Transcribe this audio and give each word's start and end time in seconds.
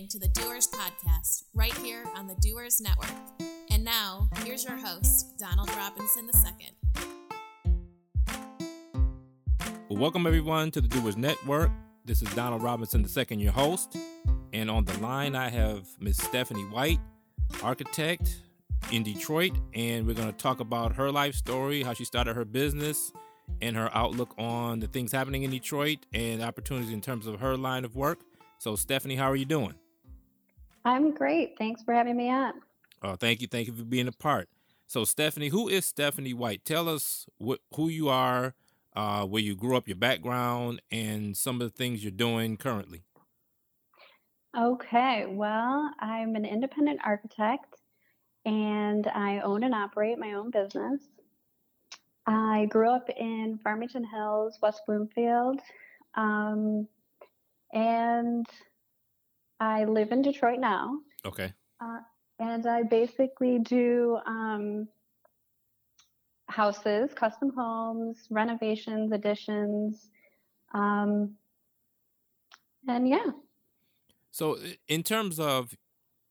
Listening 0.00 0.20
to 0.20 0.28
the 0.28 0.40
Doers 0.40 0.66
Podcast 0.66 1.44
right 1.52 1.76
here 1.76 2.04
on 2.16 2.26
the 2.26 2.34
Doers 2.36 2.80
Network. 2.80 3.12
And 3.70 3.84
now, 3.84 4.30
here's 4.44 4.64
your 4.64 4.78
host, 4.78 5.36
Donald 5.36 5.68
Robinson 5.76 6.30
II. 6.34 6.72
Welcome 9.90 10.26
everyone 10.26 10.70
to 10.70 10.80
the 10.80 10.88
Doers 10.88 11.18
Network. 11.18 11.70
This 12.06 12.22
is 12.22 12.34
Donald 12.34 12.62
Robinson 12.62 13.04
II, 13.04 13.36
your 13.36 13.52
host. 13.52 13.94
And 14.54 14.70
on 14.70 14.86
the 14.86 14.98
line, 15.00 15.36
I 15.36 15.50
have 15.50 15.86
Miss 16.00 16.16
Stephanie 16.16 16.64
White, 16.64 17.00
architect 17.62 18.40
in 18.90 19.02
Detroit. 19.02 19.52
And 19.74 20.06
we're 20.06 20.14
going 20.14 20.32
to 20.32 20.38
talk 20.38 20.60
about 20.60 20.96
her 20.96 21.12
life 21.12 21.34
story, 21.34 21.82
how 21.82 21.92
she 21.92 22.06
started 22.06 22.36
her 22.36 22.46
business, 22.46 23.12
and 23.60 23.76
her 23.76 23.90
outlook 23.94 24.34
on 24.38 24.80
the 24.80 24.86
things 24.86 25.12
happening 25.12 25.42
in 25.42 25.50
Detroit 25.50 26.06
and 26.14 26.42
opportunities 26.42 26.90
in 26.90 27.02
terms 27.02 27.26
of 27.26 27.40
her 27.40 27.54
line 27.54 27.84
of 27.84 27.96
work. 27.96 28.20
So, 28.56 28.76
Stephanie, 28.76 29.16
how 29.16 29.30
are 29.30 29.36
you 29.36 29.44
doing? 29.44 29.74
I'm 30.84 31.12
great. 31.12 31.56
Thanks 31.58 31.82
for 31.82 31.94
having 31.94 32.16
me 32.16 32.30
on. 32.30 32.54
Oh, 33.02 33.16
thank 33.16 33.40
you. 33.40 33.46
Thank 33.46 33.66
you 33.66 33.72
for 33.72 33.84
being 33.84 34.08
a 34.08 34.12
part. 34.12 34.48
So, 34.86 35.04
Stephanie, 35.04 35.48
who 35.48 35.68
is 35.68 35.86
Stephanie 35.86 36.34
White? 36.34 36.64
Tell 36.64 36.88
us 36.88 37.26
what, 37.38 37.60
who 37.74 37.88
you 37.88 38.08
are, 38.08 38.54
uh, 38.96 39.24
where 39.24 39.42
you 39.42 39.54
grew 39.54 39.76
up, 39.76 39.86
your 39.86 39.96
background, 39.96 40.82
and 40.90 41.36
some 41.36 41.60
of 41.60 41.70
the 41.70 41.76
things 41.76 42.02
you're 42.02 42.10
doing 42.10 42.56
currently. 42.56 43.02
Okay. 44.58 45.26
Well, 45.28 45.90
I'm 46.00 46.34
an 46.34 46.44
independent 46.44 47.00
architect 47.04 47.76
and 48.44 49.06
I 49.06 49.40
own 49.40 49.62
and 49.62 49.74
operate 49.74 50.18
my 50.18 50.32
own 50.32 50.50
business. 50.50 51.00
I 52.26 52.66
grew 52.66 52.90
up 52.90 53.08
in 53.10 53.60
Farmington 53.62 54.04
Hills, 54.04 54.58
West 54.60 54.80
Bloomfield. 54.86 55.60
Um, 56.16 56.88
and 57.72 58.46
I 59.60 59.84
live 59.84 60.10
in 60.10 60.22
Detroit 60.22 60.58
now. 60.58 60.98
Okay. 61.24 61.52
Uh, 61.80 61.98
and 62.38 62.66
I 62.66 62.82
basically 62.82 63.58
do 63.58 64.18
um, 64.26 64.88
houses, 66.48 67.10
custom 67.14 67.52
homes, 67.54 68.26
renovations, 68.30 69.12
additions, 69.12 70.10
um, 70.72 71.34
and 72.88 73.08
yeah. 73.08 73.26
So, 74.30 74.58
in 74.88 75.02
terms 75.02 75.38
of 75.38 75.76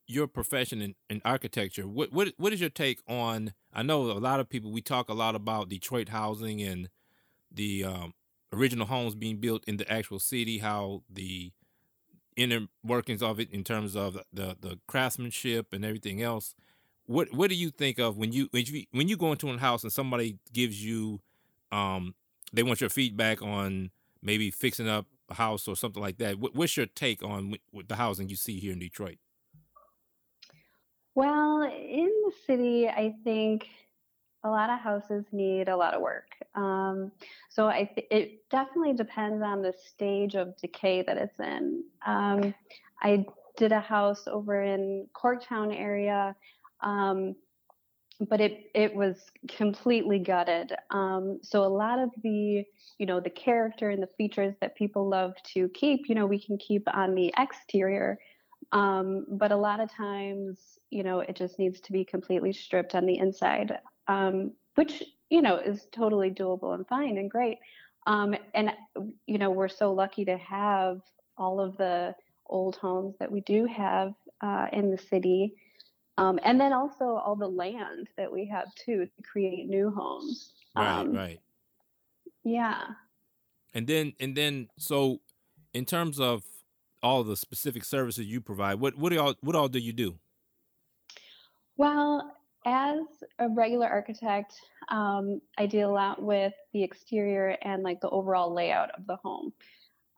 your 0.07 0.25
profession 0.27 0.81
in, 0.81 0.95
in 1.09 1.21
architecture, 1.23 1.87
what 1.87 2.11
what 2.11 2.33
what 2.37 2.53
is 2.53 2.59
your 2.59 2.69
take 2.69 2.99
on? 3.07 3.53
I 3.73 3.83
know 3.83 4.03
a 4.03 4.13
lot 4.13 4.39
of 4.39 4.49
people. 4.49 4.71
We 4.71 4.81
talk 4.81 5.09
a 5.09 5.13
lot 5.13 5.35
about 5.35 5.69
Detroit 5.69 6.09
housing 6.09 6.61
and 6.61 6.89
the 7.51 7.83
um, 7.83 8.13
original 8.51 8.87
homes 8.87 9.15
being 9.15 9.37
built 9.37 9.63
in 9.67 9.77
the 9.77 9.91
actual 9.91 10.19
city, 10.19 10.57
how 10.59 11.03
the 11.09 11.51
inner 12.39 12.67
workings 12.83 13.21
of 13.21 13.39
it 13.39 13.51
in 13.51 13.63
terms 13.63 13.95
of 13.95 14.17
the 14.33 14.55
the 14.59 14.79
craftsmanship 14.87 15.73
and 15.73 15.83
everything 15.83 16.21
else. 16.21 16.55
What 17.05 17.33
what 17.33 17.49
do 17.49 17.55
you 17.55 17.69
think 17.69 17.99
of 17.99 18.17
when 18.17 18.31
you 18.31 18.47
when 18.51 18.65
you 18.65 18.85
when 18.91 19.07
you 19.07 19.17
go 19.17 19.31
into 19.31 19.49
a 19.49 19.57
house 19.57 19.83
and 19.83 19.91
somebody 19.91 20.37
gives 20.53 20.83
you 20.83 21.21
um 21.71 22.15
they 22.53 22.63
want 22.63 22.81
your 22.81 22.89
feedback 22.89 23.41
on 23.41 23.91
maybe 24.21 24.51
fixing 24.51 24.87
up 24.87 25.05
a 25.29 25.35
house 25.35 25.67
or 25.67 25.75
something 25.75 26.01
like 26.01 26.17
that. 26.17 26.39
What, 26.39 26.55
what's 26.55 26.75
your 26.75 26.87
take 26.87 27.23
on 27.23 27.55
the 27.87 27.95
housing 27.95 28.29
you 28.29 28.35
see 28.35 28.59
here 28.59 28.73
in 28.73 28.79
Detroit? 28.79 29.17
Well, 31.15 31.61
in 31.63 32.11
the 32.25 32.31
city, 32.45 32.87
I 32.87 33.13
think 33.23 33.67
a 34.43 34.49
lot 34.49 34.69
of 34.69 34.79
houses 34.79 35.25
need 35.31 35.67
a 35.67 35.75
lot 35.75 35.93
of 35.93 36.01
work. 36.01 36.31
Um, 36.55 37.11
so 37.49 37.67
I 37.67 37.89
th- 37.93 38.07
it 38.09 38.49
definitely 38.49 38.93
depends 38.93 39.43
on 39.43 39.61
the 39.61 39.73
stage 39.73 40.35
of 40.35 40.55
decay 40.57 41.03
that 41.03 41.17
it's 41.17 41.39
in. 41.39 41.83
Um, 42.05 42.53
I 43.01 43.25
did 43.57 43.71
a 43.71 43.79
house 43.79 44.27
over 44.27 44.63
in 44.63 45.07
Corktown 45.13 45.77
area, 45.77 46.35
um, 46.81 47.35
but 48.29 48.39
it 48.39 48.71
it 48.73 48.95
was 48.95 49.29
completely 49.47 50.19
gutted. 50.19 50.73
Um, 50.89 51.39
so 51.41 51.63
a 51.65 51.67
lot 51.67 51.99
of 51.99 52.09
the 52.23 52.63
you 52.97 53.05
know 53.05 53.19
the 53.19 53.29
character 53.29 53.89
and 53.89 54.01
the 54.01 54.09
features 54.17 54.55
that 54.61 54.75
people 54.75 55.09
love 55.09 55.33
to 55.53 55.67
keep, 55.69 56.07
you 56.07 56.15
know, 56.15 56.25
we 56.25 56.41
can 56.41 56.57
keep 56.57 56.83
on 56.93 57.13
the 57.13 57.33
exterior. 57.37 58.19
Um, 58.71 59.25
but 59.29 59.51
a 59.51 59.57
lot 59.57 59.79
of 59.79 59.91
times, 59.91 60.79
you 60.91 61.03
know, 61.03 61.21
it 61.21 61.35
just 61.35 61.57
needs 61.59 61.79
to 61.81 61.91
be 61.91 62.05
completely 62.05 62.53
stripped 62.53 62.93
on 62.93 63.05
the 63.05 63.17
inside 63.17 63.79
um, 64.09 64.51
which 64.75 65.03
you 65.29 65.41
know 65.41 65.55
is 65.57 65.87
totally 65.93 66.31
doable 66.31 66.73
and 66.73 66.85
fine 66.87 67.17
and 67.17 67.31
great. 67.31 67.59
Um, 68.07 68.35
and 68.53 68.71
you 69.27 69.37
know 69.37 69.51
we're 69.51 69.69
so 69.69 69.93
lucky 69.93 70.25
to 70.25 70.37
have 70.37 70.99
all 71.37 71.61
of 71.61 71.77
the 71.77 72.15
old 72.47 72.75
homes 72.77 73.15
that 73.19 73.31
we 73.31 73.41
do 73.41 73.65
have 73.65 74.13
uh, 74.41 74.65
in 74.73 74.91
the 74.91 74.97
city, 74.97 75.53
um, 76.17 76.39
and 76.43 76.59
then 76.59 76.73
also 76.73 77.05
all 77.05 77.35
the 77.35 77.47
land 77.47 78.09
that 78.17 78.29
we 78.29 78.45
have 78.47 78.73
too 78.75 79.05
to 79.05 79.23
create 79.23 79.67
new 79.67 79.91
homes. 79.91 80.53
Right, 80.75 80.99
um, 80.99 81.13
right. 81.13 81.39
Yeah. 82.43 82.81
And 83.73 83.85
then 83.85 84.13
and 84.19 84.35
then 84.35 84.69
so 84.77 85.19
in 85.73 85.85
terms 85.85 86.19
of 86.19 86.43
all 87.03 87.23
the 87.23 87.37
specific 87.37 87.85
services 87.85 88.25
you 88.25 88.41
provide, 88.41 88.79
what 88.79 88.97
what 88.97 89.11
do 89.11 89.19
all 89.19 89.35
what 89.41 89.55
all 89.55 89.67
do 89.67 89.77
you 89.77 89.93
do? 89.93 90.17
Well, 91.77 92.35
as 92.69 93.05
a 93.39 93.49
regular 93.49 93.87
architect, 93.87 94.53
um, 94.89 95.41
I 95.57 95.65
deal 95.65 95.89
a 95.89 95.91
lot 95.91 96.21
with 96.21 96.53
the 96.73 96.83
exterior 96.83 97.57
and 97.61 97.83
like 97.83 98.01
the 98.01 98.09
overall 98.09 98.53
layout 98.53 98.91
of 98.91 99.07
the 99.07 99.15
home. 99.17 99.53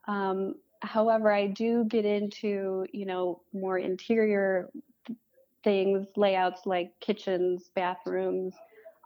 Um, 0.06 0.54
however, 0.80 1.32
I 1.32 1.46
do 1.46 1.84
get 1.84 2.04
into 2.04 2.86
you 2.92 3.06
know 3.06 3.42
more 3.52 3.78
interior 3.78 4.70
things, 5.64 6.06
layouts 6.16 6.66
like 6.66 6.92
kitchens, 7.00 7.70
bathrooms, 7.74 8.54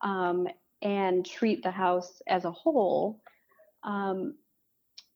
um, 0.02 0.48
and 0.82 1.24
treat 1.24 1.62
the 1.62 1.70
house 1.70 2.22
as 2.26 2.44
a 2.44 2.50
whole. 2.50 3.20
Um, 3.84 4.34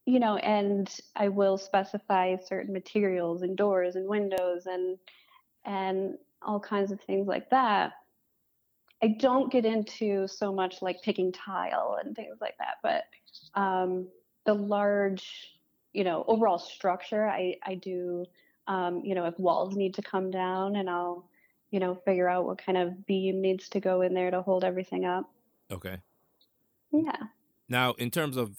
you 0.07 0.21
know, 0.21 0.37
and 0.37 0.89
I 1.17 1.29
will 1.29 1.59
specify 1.59 2.37
certain 2.37 2.73
materials 2.73 3.43
and 3.43 3.57
doors 3.57 3.97
and 3.97 4.09
windows 4.09 4.67
and 4.67 4.99
and 5.65 6.15
all 6.43 6.61
kinds 6.61 6.91
of 6.91 7.01
things 7.01 7.27
like 7.27 7.51
that. 7.51 7.93
I 9.03 9.09
don't 9.19 9.51
get 9.51 9.65
into 9.65 10.29
so 10.29 10.53
much 10.53 10.83
like 10.83 11.03
picking 11.03 11.33
tile 11.33 11.99
and 12.05 12.15
things 12.15 12.37
like 12.41 12.57
that, 12.59 12.77
but 12.83 13.05
um, 13.59 14.09
the 14.45 14.55
large, 14.55 15.59
you 15.93 16.05
know, 16.05 16.25
overall 16.29 16.59
structure, 16.59 17.27
I 17.29 17.57
I 17.65 17.75
do. 17.75 18.25
Um, 18.67 19.01
you 19.05 19.15
know, 19.15 19.25
if 19.25 19.37
walls 19.39 19.75
need 19.75 19.95
to 19.95 20.03
come 20.03 20.31
down, 20.31 20.77
and 20.77 20.89
I'll, 20.89 21.29
you 21.71 21.81
know, 21.81 21.97
figure 22.05 22.29
out 22.29 22.47
what 22.47 22.65
kind 22.65 22.79
of 22.79 23.05
beam 23.07 23.41
needs 23.41 23.69
to 23.71 23.81
go 23.81 24.03
in 24.03 24.15
there 24.15 24.31
to 24.31 24.43
hold 24.43 24.65
everything 24.65 25.05
up. 25.05 25.29
Okay. 25.73 25.97
Yeah. 26.93 27.17
Now, 27.69 27.95
in 27.95 28.11
terms 28.11 28.37
of 28.37 28.57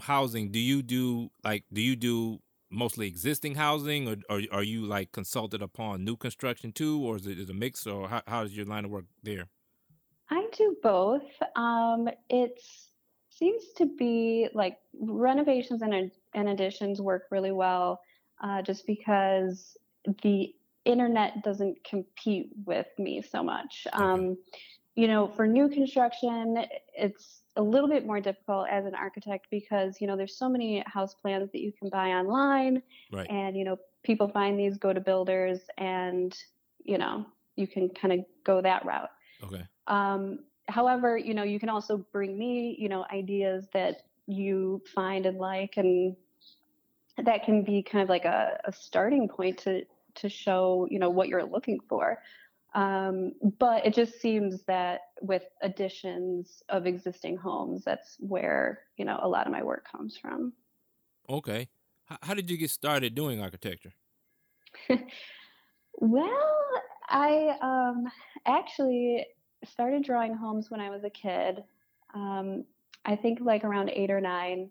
housing, 0.00 0.50
do 0.52 0.58
you 0.58 0.82
do 0.82 1.30
like 1.44 1.64
do 1.72 1.80
you 1.80 1.96
do 1.96 2.40
mostly 2.70 3.06
existing 3.06 3.56
housing, 3.56 4.08
or, 4.08 4.16
or 4.30 4.42
are 4.50 4.62
you 4.62 4.86
like 4.86 5.12
consulted 5.12 5.60
upon 5.60 6.04
new 6.04 6.16
construction 6.16 6.72
too, 6.72 7.02
or 7.02 7.16
is 7.16 7.26
it 7.26 7.38
is 7.38 7.50
a 7.50 7.54
mix, 7.54 7.86
or 7.86 8.08
how 8.08 8.22
how 8.26 8.42
does 8.42 8.56
your 8.56 8.66
line 8.66 8.84
of 8.84 8.90
work 8.90 9.06
there? 9.22 9.48
I 10.32 10.46
do 10.56 10.74
both. 10.82 11.30
Um, 11.56 12.08
it 12.30 12.58
seems 13.28 13.64
to 13.76 13.84
be 13.84 14.48
like 14.54 14.78
renovations 14.98 15.82
and, 15.82 16.10
and 16.32 16.48
additions 16.48 17.02
work 17.02 17.24
really 17.30 17.52
well 17.52 18.00
uh, 18.42 18.62
just 18.62 18.86
because 18.86 19.76
the 20.22 20.54
internet 20.86 21.44
doesn't 21.44 21.84
compete 21.84 22.48
with 22.64 22.86
me 22.98 23.20
so 23.20 23.42
much. 23.42 23.86
Um, 23.92 24.38
you 24.94 25.06
know, 25.06 25.28
for 25.28 25.46
new 25.46 25.68
construction, 25.68 26.64
it's 26.96 27.42
a 27.56 27.62
little 27.62 27.88
bit 27.88 28.06
more 28.06 28.20
difficult 28.20 28.68
as 28.70 28.86
an 28.86 28.94
architect 28.94 29.48
because, 29.50 30.00
you 30.00 30.06
know, 30.06 30.16
there's 30.16 30.36
so 30.38 30.48
many 30.48 30.82
house 30.86 31.14
plans 31.14 31.50
that 31.52 31.60
you 31.60 31.72
can 31.78 31.90
buy 31.90 32.08
online. 32.08 32.82
Right. 33.12 33.30
And, 33.30 33.54
you 33.54 33.64
know, 33.64 33.76
people 34.02 34.28
find 34.28 34.58
these, 34.58 34.78
go 34.78 34.94
to 34.94 35.00
builders, 35.00 35.60
and, 35.76 36.34
you 36.84 36.96
know, 36.96 37.26
you 37.56 37.66
can 37.66 37.90
kind 37.90 38.14
of 38.14 38.20
go 38.44 38.62
that 38.62 38.84
route. 38.86 39.10
Okay. 39.44 39.66
Um, 39.86 40.40
however, 40.68 41.16
you 41.16 41.34
know, 41.34 41.42
you 41.42 41.58
can 41.58 41.68
also 41.68 42.04
bring 42.12 42.38
me, 42.38 42.76
you 42.78 42.88
know, 42.88 43.04
ideas 43.12 43.66
that 43.72 44.02
you 44.26 44.82
find 44.94 45.26
and 45.26 45.38
like, 45.38 45.76
and 45.76 46.16
that 47.18 47.44
can 47.44 47.62
be 47.62 47.82
kind 47.82 48.02
of 48.02 48.08
like 48.08 48.24
a, 48.24 48.58
a 48.64 48.72
starting 48.72 49.28
point 49.28 49.58
to 49.58 49.84
to 50.14 50.28
show, 50.28 50.86
you 50.90 50.98
know, 50.98 51.08
what 51.08 51.28
you're 51.28 51.44
looking 51.44 51.80
for. 51.88 52.18
Um, 52.74 53.32
but 53.58 53.84
it 53.86 53.94
just 53.94 54.20
seems 54.20 54.62
that 54.64 55.00
with 55.20 55.42
additions 55.62 56.62
of 56.68 56.86
existing 56.86 57.36
homes, 57.36 57.82
that's 57.84 58.16
where 58.18 58.80
you 58.96 59.04
know 59.04 59.18
a 59.22 59.28
lot 59.28 59.46
of 59.46 59.52
my 59.52 59.62
work 59.62 59.86
comes 59.90 60.16
from. 60.16 60.52
Okay, 61.28 61.68
how, 62.06 62.18
how 62.22 62.34
did 62.34 62.50
you 62.50 62.56
get 62.56 62.70
started 62.70 63.14
doing 63.14 63.42
architecture? 63.42 63.92
well, 65.94 66.70
I 67.08 67.56
um, 67.60 68.10
actually 68.46 69.26
started 69.64 70.04
drawing 70.04 70.34
homes 70.34 70.70
when 70.70 70.80
I 70.80 70.90
was 70.90 71.04
a 71.04 71.10
kid. 71.10 71.62
Um, 72.14 72.64
I 73.04 73.16
think 73.16 73.40
like 73.40 73.64
around 73.64 73.90
eight 73.90 74.10
or 74.10 74.20
nine. 74.20 74.70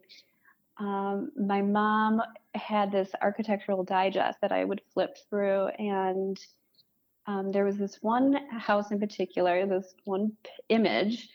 um, 0.79 1.31
my 1.37 1.61
mom 1.61 2.21
had 2.55 2.91
this 2.91 3.11
architectural 3.21 3.83
digest 3.83 4.39
that 4.41 4.51
I 4.51 4.63
would 4.65 4.81
flip 4.93 5.17
through, 5.29 5.67
and 5.79 6.37
um, 7.27 7.51
there 7.51 7.65
was 7.65 7.77
this 7.77 7.97
one 8.01 8.35
house 8.51 8.91
in 8.91 8.99
particular, 8.99 9.65
this 9.65 9.93
one 10.05 10.31
p- 10.43 10.49
image, 10.69 11.29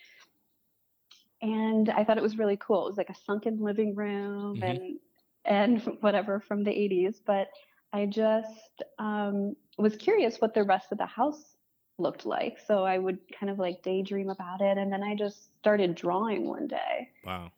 and 1.43 1.89
I 1.91 2.05
thought 2.05 2.19
it 2.19 2.23
was 2.23 2.39
really 2.39 2.57
cool. 2.57 2.87
It 2.87 2.91
was 2.91 2.99
like 2.99 3.11
a 3.11 3.15
sunken 3.27 3.59
living 3.61 3.95
room 3.95 4.61
Mhm. 4.61 4.63
and 4.63 4.99
and 5.45 5.81
whatever 6.01 6.41
from 6.41 6.65
the 6.65 6.71
80s, 6.71 7.21
but 7.27 7.49
I 7.93 8.07
just 8.07 8.83
um, 8.99 9.57
was 9.79 9.97
curious 9.97 10.39
what 10.41 10.55
the 10.55 10.65
rest 10.65 10.93
of 10.93 10.99
the 10.99 11.07
house 11.07 11.56
looked 11.99 12.27
like. 12.27 12.59
So 12.67 12.85
I 12.85 12.99
would 12.99 13.19
kind 13.39 13.51
of 13.51 13.59
like 13.59 13.83
daydream 13.83 14.31
about 14.31 14.61
it, 14.61 14.79
and 14.79 14.93
then 14.93 15.03
I 15.03 15.15
just 15.15 15.57
started 15.59 15.95
drawing 15.95 16.47
one 16.47 16.67
day. 16.67 17.11
Wow. 17.25 17.53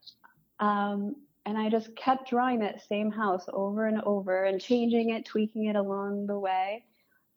Um, 0.60 1.16
and 1.46 1.56
I 1.56 1.70
just 1.70 1.94
kept 1.96 2.28
drawing 2.28 2.58
that 2.60 2.86
same 2.86 3.10
house 3.10 3.46
over 3.52 3.86
and 3.86 4.02
over 4.02 4.44
and 4.44 4.60
changing 4.60 5.10
it, 5.10 5.24
tweaking 5.24 5.66
it 5.66 5.76
along 5.76 6.26
the 6.26 6.38
way. 6.38 6.84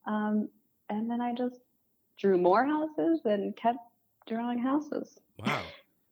Um, 0.05 0.49
and 0.89 1.09
then 1.09 1.21
I 1.21 1.33
just 1.33 1.55
drew 2.19 2.37
more 2.37 2.65
houses 2.65 3.21
and 3.25 3.55
kept 3.55 3.79
drawing 4.27 4.59
houses. 4.59 5.17
Wow. 5.39 5.63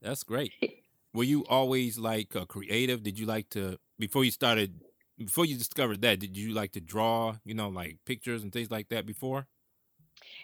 That's 0.01 0.23
great. 0.23 0.53
Were 1.13 1.23
you 1.23 1.45
always 1.49 1.97
like 1.97 2.35
uh, 2.35 2.45
creative? 2.45 3.03
Did 3.03 3.19
you 3.19 3.25
like 3.25 3.49
to 3.49 3.77
before 3.97 4.23
you 4.23 4.31
started 4.31 4.81
before 5.17 5.45
you 5.45 5.57
discovered 5.57 6.01
that? 6.03 6.19
Did 6.19 6.37
you 6.37 6.53
like 6.53 6.71
to 6.73 6.81
draw? 6.81 7.35
You 7.43 7.55
know, 7.55 7.69
like 7.69 7.97
pictures 8.05 8.43
and 8.43 8.53
things 8.53 8.71
like 8.71 8.89
that 8.89 9.05
before? 9.05 9.47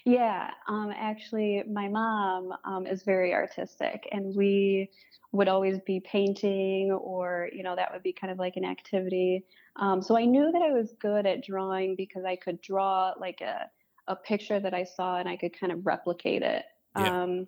Yeah, 0.06 0.52
um, 0.68 0.92
actually, 0.96 1.64
my 1.64 1.88
mom 1.88 2.54
um, 2.64 2.86
is 2.86 3.02
very 3.04 3.34
artistic, 3.34 4.08
and 4.12 4.36
we 4.36 4.92
would 5.32 5.48
always 5.48 5.80
be 5.80 6.00
painting, 6.00 6.92
or 6.92 7.50
you 7.52 7.64
know, 7.64 7.76
that 7.76 7.92
would 7.92 8.04
be 8.04 8.14
kind 8.14 8.32
of 8.32 8.38
like 8.38 8.56
an 8.56 8.66
activity. 8.66 9.46
Um, 9.78 10.04
so 10.04 10.16
I 10.16 10.26
knew 10.26 10.52
that 10.52 10.62
I 10.62 10.72
was 10.72 10.94
good 11.00 11.26
at 11.26 11.44
drawing 11.44 11.96
because 11.96 12.24
I 12.24 12.36
could 12.36 12.62
draw 12.62 13.14
like 13.20 13.42
a 13.42 13.70
a 14.08 14.16
picture 14.16 14.60
that 14.60 14.76
I 14.76 14.84
saw, 14.84 15.18
and 15.18 15.28
I 15.28 15.38
could 15.38 15.60
kind 15.60 15.72
of 15.72 15.84
replicate 15.88 16.44
it. 16.44 16.66
Yeah. 16.94 17.16
Um, 17.24 17.48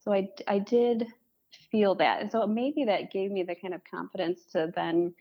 so 0.00 0.12
I 0.12 0.28
I 0.48 0.58
did 0.58 1.06
feel 1.70 1.94
that, 1.96 2.20
and 2.20 2.32
so 2.32 2.44
maybe 2.48 2.84
that 2.86 3.12
gave 3.12 3.30
me 3.30 3.44
the 3.44 3.54
kind 3.54 3.74
of 3.74 3.82
confidence 3.84 4.44
to 4.46 4.72
then 4.74 5.14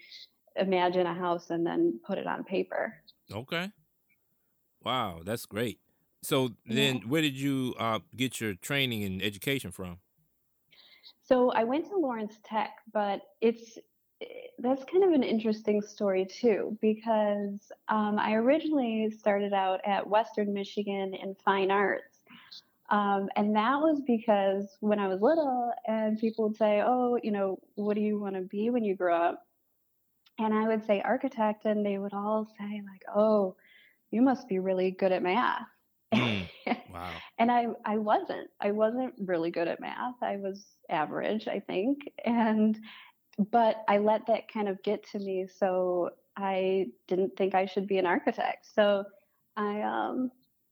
imagine 0.55 1.07
a 1.07 1.13
house 1.13 1.51
and 1.51 1.65
then 1.65 1.99
put 2.05 2.17
it 2.17 2.27
on 2.27 2.43
paper. 2.43 3.03
Okay. 3.31 3.71
Wow, 4.81 5.21
that's 5.23 5.45
great. 5.45 5.79
So 6.23 6.55
Yeah. 6.65 6.75
then, 6.75 7.09
where 7.09 7.21
did 7.21 7.35
you 7.35 7.75
uh, 7.79 7.99
get 8.15 8.39
your 8.39 8.53
training 8.55 9.03
and 9.03 9.21
education 9.21 9.71
from? 9.71 9.99
So 11.23 11.51
I 11.51 11.63
went 11.63 11.85
to 11.87 11.97
Lawrence 11.97 12.39
Tech, 12.43 12.77
but 12.91 13.21
it's 13.41 13.77
eh, 14.21 14.25
that's 14.59 14.83
kind 14.85 15.03
of 15.03 15.11
an 15.11 15.23
interesting 15.23 15.81
story 15.81 16.25
too 16.25 16.77
because 16.81 17.71
um, 17.87 18.19
I 18.19 18.33
originally 18.35 19.09
started 19.11 19.53
out 19.53 19.81
at 19.85 20.07
Western 20.07 20.53
Michigan 20.53 21.13
in 21.13 21.35
fine 21.35 21.71
arts, 21.71 22.23
um, 22.89 23.29
and 23.35 23.55
that 23.55 23.81
was 23.81 24.01
because 24.07 24.77
when 24.81 24.99
I 24.99 25.07
was 25.07 25.21
little, 25.21 25.73
and 25.87 26.19
people 26.19 26.45
would 26.49 26.57
say, 26.57 26.81
"Oh, 26.85 27.19
you 27.23 27.31
know, 27.31 27.59
what 27.75 27.95
do 27.95 28.01
you 28.01 28.19
want 28.19 28.35
to 28.35 28.41
be 28.41 28.69
when 28.69 28.83
you 28.83 28.95
grow 28.95 29.15
up?" 29.17 29.47
And 30.39 30.53
I 30.53 30.67
would 30.67 30.85
say 30.85 31.01
architect, 31.01 31.65
and 31.65 31.85
they 31.85 31.97
would 31.99 32.13
all 32.13 32.45
say 32.45 32.81
like, 32.85 33.03
"Oh, 33.15 33.55
you 34.11 34.21
must 34.21 34.47
be 34.49 34.59
really 34.59 34.91
good 34.91 35.11
at 35.13 35.23
math." 35.23 35.67
Wow. 36.91 37.11
and 37.39 37.51
I 37.51 37.67
I 37.85 37.97
wasn't. 37.97 38.49
I 38.59 38.71
wasn't 38.71 39.13
really 39.19 39.51
good 39.51 39.67
at 39.67 39.79
math. 39.79 40.15
I 40.21 40.37
was 40.37 40.65
average, 40.89 41.47
I 41.47 41.59
think. 41.59 41.99
And 42.25 42.77
but 43.51 43.83
I 43.87 43.97
let 43.97 44.27
that 44.27 44.51
kind 44.51 44.67
of 44.67 44.81
get 44.83 45.03
to 45.11 45.19
me, 45.19 45.47
so 45.47 46.11
I 46.37 46.87
didn't 47.07 47.35
think 47.37 47.55
I 47.55 47.65
should 47.65 47.87
be 47.87 47.97
an 47.97 48.05
architect. 48.05 48.67
So 48.73 49.05
I 49.57 49.81
um 49.81 50.31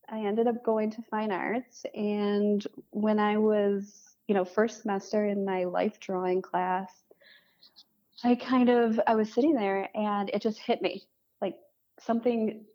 I 0.10 0.20
ended 0.26 0.48
up 0.48 0.64
going 0.64 0.92
to 0.92 1.02
fine 1.04 1.32
arts 1.32 1.86
and 1.94 2.66
when 2.92 3.20
I 3.20 3.38
was, 3.38 4.16
you 4.28 4.34
know, 4.34 4.44
first 4.46 4.82
semester 4.82 5.26
in 5.26 5.46
my 5.46 5.66
life 5.66 6.00
drawing 6.00 6.42
class, 6.42 6.92
I 8.24 8.36
kind 8.36 8.70
of 8.70 9.00
I 9.08 9.16
was 9.16 9.32
sitting 9.34 9.54
there 9.56 9.90
and 9.96 10.30
it 10.30 10.42
just 10.42 10.60
hit 10.60 10.82
me. 10.82 11.04
Like 11.42 11.56
something 12.00 12.66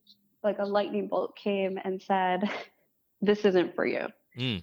like 0.42 0.58
a 0.58 0.64
lightning 0.64 1.08
bolt 1.08 1.36
came 1.36 1.78
and 1.82 2.00
said, 2.02 2.48
This 3.24 3.44
isn't 3.44 3.74
for 3.74 3.86
you. 3.86 4.06
Mm, 4.38 4.62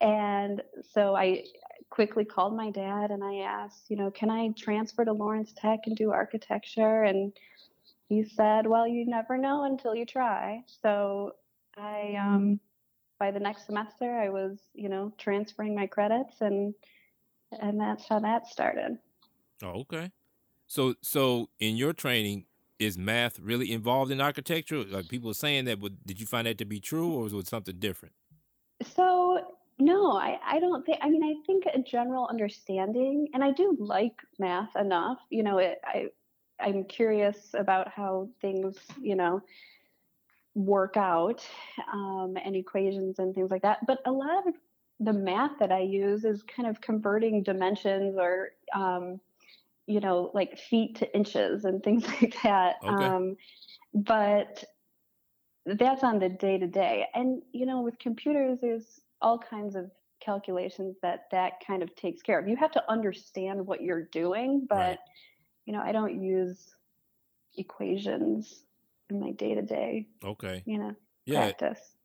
And 0.00 0.62
so 0.92 1.14
I 1.14 1.44
quickly 1.90 2.24
called 2.24 2.56
my 2.56 2.70
dad 2.70 3.10
and 3.10 3.22
I 3.22 3.36
asked, 3.40 3.90
you 3.90 3.96
know, 3.96 4.10
can 4.10 4.30
I 4.30 4.48
transfer 4.56 5.04
to 5.04 5.12
Lawrence 5.12 5.52
Tech 5.54 5.80
and 5.86 5.94
do 5.96 6.10
architecture? 6.10 7.02
And 7.04 7.32
he 8.08 8.24
said, 8.24 8.66
well, 8.66 8.86
you 8.88 9.06
never 9.06 9.36
know 9.38 9.64
until 9.64 9.94
you 9.94 10.06
try. 10.06 10.64
So 10.82 11.32
I, 11.76 12.16
um, 12.18 12.58
by 13.18 13.30
the 13.30 13.40
next 13.40 13.66
semester, 13.66 14.18
I 14.18 14.28
was, 14.30 14.58
you 14.74 14.88
know, 14.88 15.12
transferring 15.18 15.74
my 15.74 15.86
credits 15.86 16.40
and 16.40 16.74
and 17.60 17.78
that's 17.78 18.08
how 18.08 18.18
that 18.20 18.46
started. 18.46 18.96
oh, 19.62 19.80
okay. 19.80 20.10
So, 20.66 20.94
so 21.02 21.50
in 21.58 21.76
your 21.76 21.92
training, 21.92 22.46
is 22.84 22.98
math 22.98 23.38
really 23.38 23.72
involved 23.72 24.10
in 24.10 24.20
architecture? 24.20 24.84
Like 24.84 25.08
people 25.08 25.30
are 25.30 25.34
saying 25.34 25.64
that, 25.66 25.80
but 25.80 26.04
did 26.06 26.20
you 26.20 26.26
find 26.26 26.46
that 26.46 26.58
to 26.58 26.64
be 26.64 26.80
true, 26.80 27.12
or 27.12 27.24
was 27.24 27.32
it 27.32 27.48
something 27.48 27.76
different? 27.78 28.14
So 28.94 29.56
no, 29.78 30.16
I, 30.16 30.38
I 30.44 30.60
don't 30.60 30.84
think. 30.84 30.98
I 31.00 31.08
mean, 31.08 31.24
I 31.24 31.34
think 31.46 31.64
a 31.66 31.78
general 31.80 32.26
understanding, 32.28 33.28
and 33.34 33.42
I 33.42 33.50
do 33.50 33.76
like 33.78 34.14
math 34.38 34.74
enough. 34.76 35.18
You 35.30 35.42
know, 35.42 35.58
it, 35.58 35.80
I 35.84 36.08
I'm 36.62 36.84
curious 36.84 37.54
about 37.54 37.88
how 37.88 38.28
things, 38.40 38.76
you 39.00 39.16
know, 39.16 39.42
work 40.54 40.96
out 40.96 41.46
um, 41.92 42.36
and 42.42 42.54
equations 42.54 43.18
and 43.18 43.34
things 43.34 43.50
like 43.50 43.62
that. 43.62 43.84
But 43.86 43.98
a 44.06 44.12
lot 44.12 44.46
of 44.46 44.54
the 45.00 45.12
math 45.12 45.58
that 45.58 45.72
I 45.72 45.80
use 45.80 46.24
is 46.24 46.42
kind 46.42 46.68
of 46.68 46.80
converting 46.80 47.42
dimensions 47.42 48.16
or, 48.18 48.50
um, 48.74 49.20
you 49.86 50.00
know, 50.00 50.30
like 50.34 50.58
feet 50.58 50.96
to 50.96 51.16
inches 51.16 51.64
and 51.64 51.82
things 51.82 52.06
like 52.22 52.34
that. 52.42 52.76
Okay. 52.82 53.06
Um, 53.06 53.36
but 53.94 54.64
that's 55.66 56.02
on 56.02 56.18
the 56.18 56.28
day 56.28 56.58
to 56.58 56.66
day. 56.66 57.06
And, 57.14 57.42
you 57.52 57.66
know, 57.66 57.82
with 57.82 57.98
computers, 57.98 58.58
there's 58.60 59.00
all 59.20 59.38
kinds 59.38 59.76
of 59.76 59.90
calculations 60.20 60.96
that 61.02 61.24
that 61.30 61.54
kind 61.66 61.82
of 61.82 61.94
takes 61.94 62.22
care 62.22 62.38
of. 62.38 62.48
You 62.48 62.56
have 62.56 62.72
to 62.72 62.90
understand 62.90 63.64
what 63.66 63.82
you're 63.82 64.04
doing, 64.04 64.66
but, 64.68 64.76
Right. 64.78 64.98
you 65.66 65.72
know, 65.72 65.80
I 65.80 65.92
don't 65.92 66.22
use 66.22 66.74
equations 67.56 68.64
in 69.10 69.20
my 69.20 69.32
day 69.32 69.54
to 69.54 69.62
day, 69.62 70.08
Okay. 70.24 70.64
you 70.64 70.78
know, 70.78 70.94
Yeah, 71.26 71.52
practice. 71.52 71.96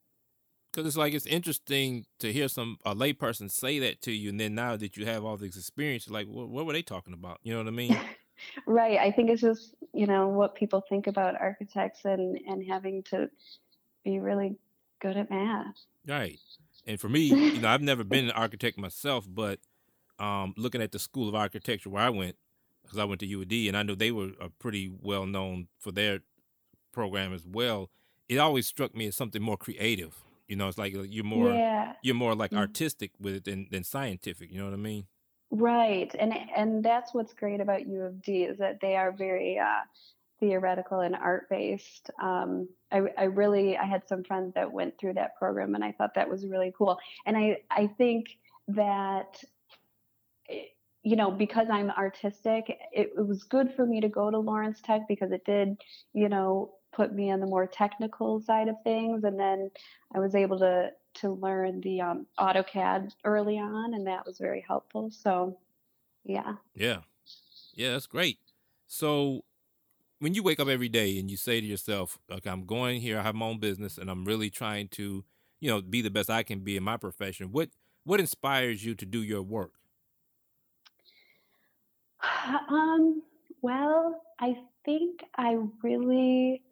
Because 0.77 0.89
it's 0.89 0.97
like 0.97 1.15
it's 1.15 1.25
interesting 1.25 2.05
to 2.19 2.31
hear 2.31 2.47
some 2.47 2.77
a 2.85 2.93
layperson 2.93 3.49
say 3.49 3.79
that 3.79 3.99
to 4.03 4.11
you, 4.11 4.29
and 4.29 4.39
then 4.39 4.53
now 4.53 4.75
that 4.75 4.95
you 4.95 5.07
have 5.07 5.25
all 5.25 5.35
this 5.35 5.57
experience, 5.57 6.07
like, 6.07 6.27
what, 6.27 6.49
what 6.49 6.67
were 6.67 6.73
they 6.73 6.83
talking 6.83 7.15
about? 7.15 7.39
You 7.41 7.53
know 7.53 7.59
what 7.59 7.67
I 7.67 7.71
mean? 7.71 7.99
Right. 8.67 8.99
I 8.99 9.09
think 9.09 9.31
it's 9.31 9.41
just, 9.41 9.73
you 9.93 10.05
know, 10.05 10.27
what 10.27 10.53
people 10.53 10.83
think 10.87 11.07
about 11.07 11.41
architects 11.41 12.05
and, 12.05 12.37
and 12.47 12.63
having 12.63 13.01
to 13.09 13.31
be 14.05 14.19
really 14.19 14.57
good 15.01 15.17
at 15.17 15.31
math. 15.31 15.73
Right. 16.07 16.37
And 16.85 16.99
for 16.99 17.09
me, 17.09 17.21
you 17.21 17.59
know, 17.59 17.67
I've 17.67 17.81
never 17.81 18.03
been 18.03 18.25
an 18.25 18.31
architect 18.31 18.77
myself, 18.77 19.25
but 19.27 19.57
um, 20.19 20.53
looking 20.55 20.83
at 20.83 20.91
the 20.91 20.99
School 20.99 21.27
of 21.27 21.33
Architecture 21.33 21.89
where 21.89 22.03
I 22.03 22.11
went, 22.11 22.35
because 22.83 22.99
I 22.99 23.05
went 23.05 23.21
to 23.21 23.25
U 23.25 23.41
of 23.41 23.47
D, 23.47 23.67
and 23.67 23.75
I 23.75 23.81
know 23.81 23.95
they 23.95 24.11
were 24.11 24.29
uh, 24.39 24.49
pretty 24.59 24.93
well 25.01 25.25
known 25.25 25.69
for 25.79 25.91
their 25.91 26.19
program 26.93 27.33
as 27.33 27.47
well. 27.47 27.89
It 28.29 28.37
always 28.37 28.67
struck 28.67 28.95
me 28.95 29.07
as 29.07 29.15
something 29.15 29.41
more 29.41 29.57
creative. 29.57 30.13
You 30.47 30.55
know, 30.55 30.67
it's 30.67 30.77
like 30.77 30.95
uh, 30.95 31.01
you're 31.01 31.23
more 31.23 31.51
yeah. 31.53 31.93
you're 32.01 32.15
more 32.15 32.35
like 32.35 32.51
Mm. 32.51 32.57
artistic 32.59 33.11
with 33.19 33.35
it 33.35 33.43
than, 33.45 33.67
than 33.71 33.83
scientific. 33.83 34.51
You 34.51 34.59
know 34.59 34.65
what 34.65 34.73
I 34.73 34.77
mean? 34.77 35.05
Right. 35.51 36.13
And 36.19 36.33
and 36.55 36.83
that's 36.83 37.13
what's 37.13 37.33
great 37.33 37.61
about 37.61 37.87
U 37.87 38.01
of 38.03 38.21
D 38.21 38.43
is 38.43 38.57
that 38.57 38.79
they 38.81 38.95
are 38.95 39.11
very 39.11 39.59
uh, 39.59 39.81
theoretical 40.39 40.99
and 41.01 41.15
art 41.15 41.49
based. 41.49 42.09
Um, 42.21 42.67
I, 42.91 43.01
I 43.17 43.23
really 43.23 43.77
I 43.77 43.85
had 43.85 44.07
some 44.07 44.23
friends 44.23 44.53
that 44.55 44.71
went 44.71 44.97
through 44.99 45.13
that 45.15 45.35
program 45.37 45.75
and 45.75 45.83
I 45.83 45.91
thought 45.93 46.15
that 46.15 46.29
was 46.29 46.45
really 46.45 46.73
cool. 46.77 46.97
And 47.25 47.37
I 47.37 47.57
I 47.71 47.87
think 47.97 48.27
that 48.69 49.41
eh, 50.49 50.65
you 51.03 51.15
know 51.15 51.31
because 51.31 51.67
I'm 51.71 51.91
artistic, 51.91 52.69
it, 52.91 53.11
it 53.17 53.27
was 53.27 53.43
good 53.43 53.73
for 53.73 53.85
me 53.85 54.01
to 54.01 54.09
go 54.09 54.29
to 54.29 54.37
Lawrence 54.39 54.81
Tech 54.81 55.01
because 55.07 55.31
it 55.31 55.43
did 55.45 55.77
you 56.13 56.29
know 56.29 56.73
put 56.97 57.13
me 57.13 57.31
on 57.31 57.39
the 57.39 57.45
more 57.45 57.67
technical 57.67 58.41
side 58.41 58.67
of 58.67 58.75
things, 58.83 59.23
and 59.23 59.39
then 59.39 59.71
I 60.13 60.19
was 60.19 60.35
able 60.35 60.59
to 60.59 60.91
to 61.15 61.31
learn 61.31 61.81
the 61.81 62.01
um, 62.01 62.27
AutoCAD 62.39 63.13
early 63.23 63.57
on, 63.57 63.93
and 63.93 64.05
that 64.07 64.25
was 64.25 64.37
very 64.39 64.65
helpful. 64.67 65.11
So 65.11 65.57
yeah. 66.25 66.55
Yeah. 66.75 67.01
Yeah, 67.73 67.91
that's 67.91 68.07
great. 68.07 68.39
So 68.87 69.43
when 70.19 70.33
you 70.33 70.43
wake 70.43 70.59
up 70.59 70.67
every 70.67 70.89
day 70.89 71.19
and 71.19 71.29
you 71.29 71.37
say 71.37 71.61
to 71.61 71.65
yourself, 71.65 72.17
okay, 72.31 72.49
I'm 72.49 72.65
going 72.65 73.01
here, 73.01 73.19
I 73.19 73.23
have 73.23 73.35
my 73.35 73.45
own 73.45 73.59
business 73.59 73.97
and 73.97 74.09
I'm 74.09 74.25
really 74.25 74.49
trying 74.49 74.87
to, 74.89 75.23
you 75.59 75.69
know, 75.69 75.81
be 75.81 76.01
the 76.01 76.09
best 76.09 76.29
I 76.29 76.43
can 76.43 76.61
be 76.61 76.75
in 76.75 76.83
my 76.83 76.97
profession, 76.97 77.51
what 77.51 77.69
what 78.03 78.19
inspires 78.19 78.83
you 78.83 78.95
to 78.95 79.05
do 79.05 79.21
your 79.21 79.41
work? 79.41 79.73
Um, 82.69 83.23
well, 83.61 84.21
I 84.39 84.55
think 84.85 85.21
I 85.35 85.57
really 85.83 86.63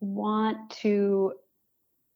want 0.00 0.70
to 0.70 1.32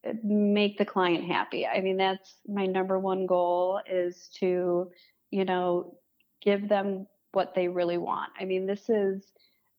uh, 0.07 0.13
make 0.23 0.79
the 0.79 0.85
client 0.85 1.25
happy. 1.25 1.67
I 1.67 1.81
mean, 1.81 1.97
that's 1.97 2.37
my 2.47 2.67
number 2.67 2.99
one 2.99 3.27
goal 3.27 3.81
is 3.89 4.29
to, 4.41 4.91
you 5.31 5.45
know, 5.45 5.97
give 6.41 6.69
them 6.69 7.07
what 7.33 7.55
they 7.55 7.69
really 7.69 7.99
want. 7.99 8.31
I 8.39 8.45
mean, 8.45 8.67
this 8.67 8.89
is 8.89 9.25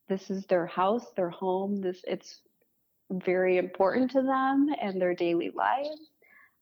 this 0.10 0.30
is 0.30 0.46
their 0.46 0.66
house, 0.66 1.12
their 1.16 1.30
home. 1.30 1.82
This 1.82 2.02
it's 2.06 2.42
very 3.12 3.58
important 3.58 4.12
to 4.12 4.22
them 4.22 4.70
and 4.82 5.02
their 5.02 5.14
daily 5.14 5.52
lives. 5.54 6.10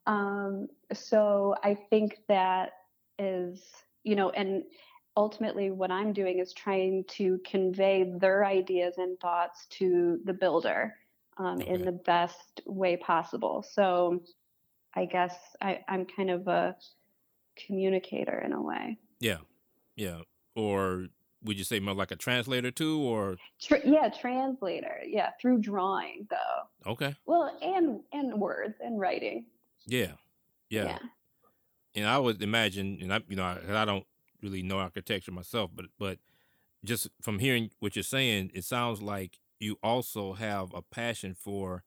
Um, 0.06 0.68
so 0.94 1.56
I 1.64 1.78
think 1.90 2.18
that 2.28 2.72
is, 3.20 3.62
you 4.04 4.16
know, 4.16 4.32
and 4.32 4.64
ultimately 5.16 5.72
what 5.72 5.92
I'm 5.92 6.14
doing 6.14 6.40
is 6.40 6.54
trying 6.54 7.04
to 7.10 7.40
convey 7.46 8.12
their 8.18 8.46
ideas 8.46 8.96
and 8.98 9.20
thoughts 9.20 9.68
to 9.72 10.20
the 10.26 10.34
builder 10.34 10.96
um, 11.38 11.62
okay. 11.62 11.70
in 11.70 11.86
the 11.86 11.92
best 11.92 12.62
way 12.66 12.98
possible. 12.98 13.66
So 13.70 14.22
I 14.96 15.06
guess 15.06 15.36
I, 15.62 15.80
I'm 15.88 16.06
kind 16.06 16.30
of 16.30 16.48
a 16.48 16.76
communicator 17.66 18.40
in 18.40 18.54
a 18.54 18.62
way. 18.62 18.98
Yeah. 19.20 19.38
Yeah. 19.96 20.22
Or 20.56 21.08
would 21.44 21.58
you 21.58 21.64
say 21.64 21.80
more 21.80 21.94
like 21.94 22.12
a 22.12 22.16
translator 22.16 22.72
too 22.72 23.00
or 23.02 23.38
Tra- 23.60 23.82
yeah 23.84 24.10
translator 24.10 25.00
yeah 25.06 25.32
through 25.42 25.60
drawing 25.60 26.28
though 26.30 26.92
okay 26.92 27.16
well 27.26 27.58
and 27.62 28.02
and 28.14 28.40
words 28.40 28.76
and 28.80 29.00
writing 29.00 29.46
yeah 29.88 30.14
yeah, 30.70 30.84
yeah. 30.86 31.00
and 31.96 32.08
i 32.08 32.18
would 32.18 32.42
imagine 32.42 33.00
and 33.02 33.14
i 33.14 33.20
you 33.28 33.36
know 33.36 33.44
I, 33.44 33.82
I 33.82 33.86
don't 33.86 34.06
really 34.42 34.62
know 34.62 34.80
architecture 34.80 35.32
myself 35.32 35.72
but 35.74 35.86
but 35.98 36.20
just 36.84 37.10
from 37.22 37.40
hearing 37.40 37.72
what 37.80 37.96
you're 37.96 38.04
saying 38.04 38.52
it 38.54 38.64
sounds 38.64 39.02
like 39.02 39.40
you 39.62 39.78
also 39.84 40.34
have 40.34 40.74
a 40.74 40.82
passion 40.82 41.34
for 41.34 41.84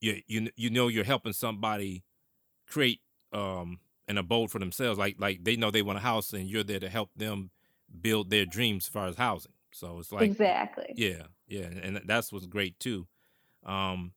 you 0.00 0.22
you 0.26 0.50
you 0.56 0.70
know 0.70 0.88
you're 0.88 1.04
helping 1.04 1.32
somebody 1.32 2.04
create 2.66 3.00
um 3.32 3.80
an 4.08 4.18
abode 4.18 4.50
for 4.50 4.58
themselves 4.58 4.98
like 4.98 5.16
like 5.18 5.44
they 5.44 5.56
know 5.56 5.70
they 5.70 5.82
want 5.82 5.98
a 5.98 6.02
house 6.02 6.32
and 6.32 6.48
you're 6.48 6.64
there 6.64 6.80
to 6.80 6.88
help 6.88 7.10
them 7.16 7.50
build 8.00 8.30
their 8.30 8.46
dreams 8.46 8.86
as 8.86 8.88
far 8.88 9.06
as 9.06 9.16
housing. 9.16 9.52
So 9.72 9.98
it's 9.98 10.12
like 10.12 10.30
exactly, 10.30 10.92
yeah, 10.94 11.24
yeah, 11.46 11.62
and 11.62 12.02
that's 12.04 12.32
what's 12.32 12.46
great 12.46 12.78
too. 12.78 13.06
Um, 13.64 14.12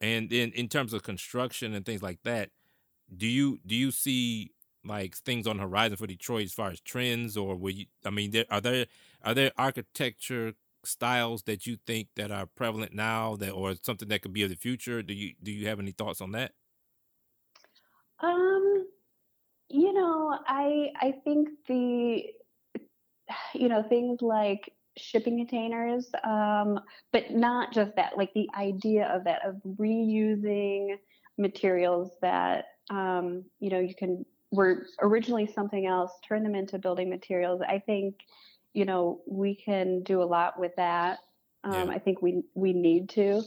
and 0.00 0.28
then 0.28 0.52
in 0.52 0.68
terms 0.68 0.92
of 0.92 1.02
construction 1.02 1.74
and 1.74 1.86
things 1.86 2.02
like 2.02 2.22
that, 2.24 2.50
do 3.14 3.26
you 3.26 3.60
do 3.66 3.74
you 3.74 3.90
see 3.90 4.50
like 4.84 5.16
things 5.16 5.46
on 5.46 5.56
the 5.56 5.62
horizon 5.62 5.96
for 5.96 6.06
Detroit 6.06 6.44
as 6.44 6.52
far 6.52 6.70
as 6.70 6.80
trends, 6.80 7.36
or 7.36 7.56
will 7.56 7.70
you? 7.70 7.86
I 8.04 8.10
mean, 8.10 8.32
there, 8.32 8.44
are 8.50 8.60
there 8.60 8.86
are 9.22 9.32
there 9.32 9.52
architecture 9.56 10.52
styles 10.86 11.42
that 11.44 11.66
you 11.66 11.76
think 11.86 12.08
that 12.16 12.30
are 12.30 12.46
prevalent 12.46 12.94
now 12.94 13.36
that 13.36 13.50
or 13.50 13.74
something 13.82 14.08
that 14.08 14.22
could 14.22 14.32
be 14.32 14.42
of 14.42 14.50
the 14.50 14.56
future? 14.56 15.02
Do 15.02 15.14
you 15.14 15.34
do 15.42 15.52
you 15.52 15.68
have 15.68 15.80
any 15.80 15.92
thoughts 15.92 16.20
on 16.20 16.32
that? 16.32 16.52
Um, 18.20 18.86
you 19.68 19.92
know, 19.92 20.38
I 20.46 20.88
I 21.00 21.14
think 21.24 21.48
the 21.68 22.24
you 23.54 23.68
know, 23.68 23.82
things 23.82 24.20
like 24.20 24.72
shipping 24.96 25.38
containers, 25.38 26.10
um, 26.24 26.80
but 27.12 27.30
not 27.30 27.72
just 27.72 27.94
that, 27.96 28.16
like 28.16 28.32
the 28.34 28.48
idea 28.56 29.06
of 29.06 29.24
that, 29.24 29.44
of 29.44 29.56
reusing 29.78 30.96
materials 31.38 32.10
that, 32.22 32.66
um, 32.90 33.44
you 33.60 33.70
know, 33.70 33.80
you 33.80 33.94
can, 33.94 34.24
were 34.52 34.86
originally 35.00 35.46
something 35.46 35.86
else, 35.86 36.12
turn 36.26 36.42
them 36.42 36.54
into 36.54 36.78
building 36.78 37.10
materials. 37.10 37.60
I 37.66 37.78
think, 37.78 38.14
you 38.74 38.84
know, 38.84 39.20
we 39.26 39.54
can 39.54 40.02
do 40.02 40.22
a 40.22 40.24
lot 40.24 40.58
with 40.58 40.72
that. 40.76 41.20
Um, 41.62 41.88
yeah. 41.88 41.94
I 41.94 41.98
think 41.98 42.20
we, 42.20 42.42
we 42.54 42.72
need 42.72 43.08
to. 43.10 43.42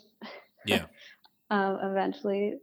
Yeah. 0.66 0.86
um, 1.50 1.78
eventually 1.84 2.56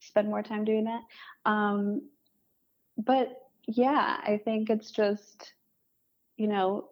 spend 0.00 0.28
more 0.28 0.42
time 0.42 0.64
doing 0.64 0.84
that. 0.84 1.02
Um, 1.50 2.02
but 2.96 3.28
yeah, 3.66 4.18
I 4.22 4.40
think 4.44 4.70
it's 4.70 4.90
just, 4.90 5.52
you 6.36 6.48
know, 6.48 6.90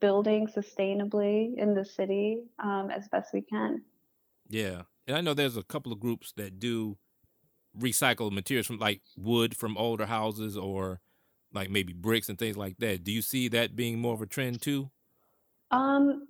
building 0.00 0.46
sustainably 0.46 1.56
in 1.56 1.74
the 1.74 1.84
city 1.84 2.42
um, 2.58 2.90
as 2.90 3.08
best 3.08 3.32
we 3.32 3.40
can. 3.40 3.82
Yeah, 4.48 4.82
and 5.06 5.16
I 5.16 5.20
know 5.20 5.34
there's 5.34 5.56
a 5.56 5.62
couple 5.62 5.92
of 5.92 6.00
groups 6.00 6.32
that 6.36 6.58
do 6.58 6.96
recycle 7.78 8.32
materials 8.32 8.66
from 8.66 8.78
like 8.78 9.02
wood 9.16 9.56
from 9.56 9.76
older 9.76 10.06
houses 10.06 10.56
or 10.56 11.00
like 11.52 11.70
maybe 11.70 11.92
bricks 11.92 12.28
and 12.28 12.38
things 12.38 12.56
like 12.56 12.78
that. 12.78 13.04
Do 13.04 13.12
you 13.12 13.22
see 13.22 13.48
that 13.48 13.76
being 13.76 13.98
more 13.98 14.14
of 14.14 14.22
a 14.22 14.26
trend 14.26 14.62
too? 14.62 14.90
Um, 15.70 16.26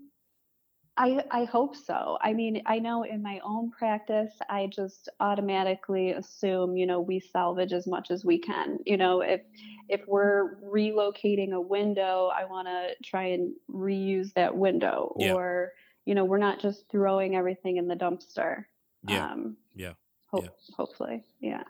I, 0.98 1.22
I 1.30 1.44
hope 1.44 1.76
so. 1.76 2.18
I 2.20 2.32
mean, 2.32 2.60
I 2.66 2.80
know 2.80 3.04
in 3.04 3.22
my 3.22 3.40
own 3.44 3.70
practice, 3.70 4.32
I 4.50 4.66
just 4.66 5.08
automatically 5.20 6.10
assume, 6.10 6.76
you 6.76 6.87
know, 6.87 7.00
we 7.00 7.20
salvage 7.20 7.72
as 7.72 7.87
much 7.87 8.10
as 8.10 8.25
we 8.25 8.38
can. 8.38 8.78
You 8.84 8.96
know, 8.96 9.20
if 9.20 9.42
if 9.88 10.00
we're 10.08 10.56
relocating 10.56 11.52
a 11.52 11.60
window, 11.60 12.30
I 12.37 12.44
want 12.46 12.66
to 12.66 12.94
try 13.04 13.26
and 13.26 13.54
reuse 13.70 14.32
that 14.34 14.56
window, 14.56 15.14
yeah. 15.18 15.34
or 15.34 15.72
you 16.04 16.16
know, 16.16 16.25
we're 16.25 16.38
not 16.38 16.58
just 16.58 16.90
throwing 16.90 17.37
everything 17.37 17.76
in 17.76 17.87
the 17.87 17.94
dumpster. 17.94 18.64
Yeah. 19.06 19.30
Um, 19.30 19.56
yeah. 19.76 19.92
Ho- 20.32 20.42
yeah. 20.42 20.48
Hopefully, 20.76 21.22
yeah. 21.40 21.62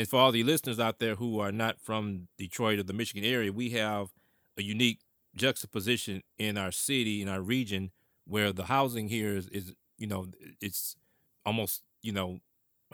And 0.00 0.08
for 0.08 0.18
all 0.18 0.32
the 0.32 0.42
listeners 0.44 0.80
out 0.80 0.98
there 0.98 1.16
who 1.16 1.40
are 1.40 1.52
not 1.52 1.78
from 1.78 2.28
Detroit 2.38 2.78
or 2.78 2.82
the 2.82 2.94
Michigan 2.94 3.22
area, 3.22 3.52
we 3.52 3.68
have 3.72 4.08
a 4.56 4.62
unique 4.62 5.00
juxtaposition 5.36 6.22
in 6.38 6.56
our 6.56 6.72
city, 6.72 7.20
in 7.20 7.28
our 7.28 7.42
region 7.42 7.90
where 8.26 8.50
the 8.50 8.64
housing 8.64 9.10
here 9.10 9.36
is, 9.36 9.48
is 9.48 9.74
you 9.98 10.06
know 10.06 10.28
it's 10.58 10.96
almost 11.44 11.82
you 12.00 12.12
know 12.12 12.40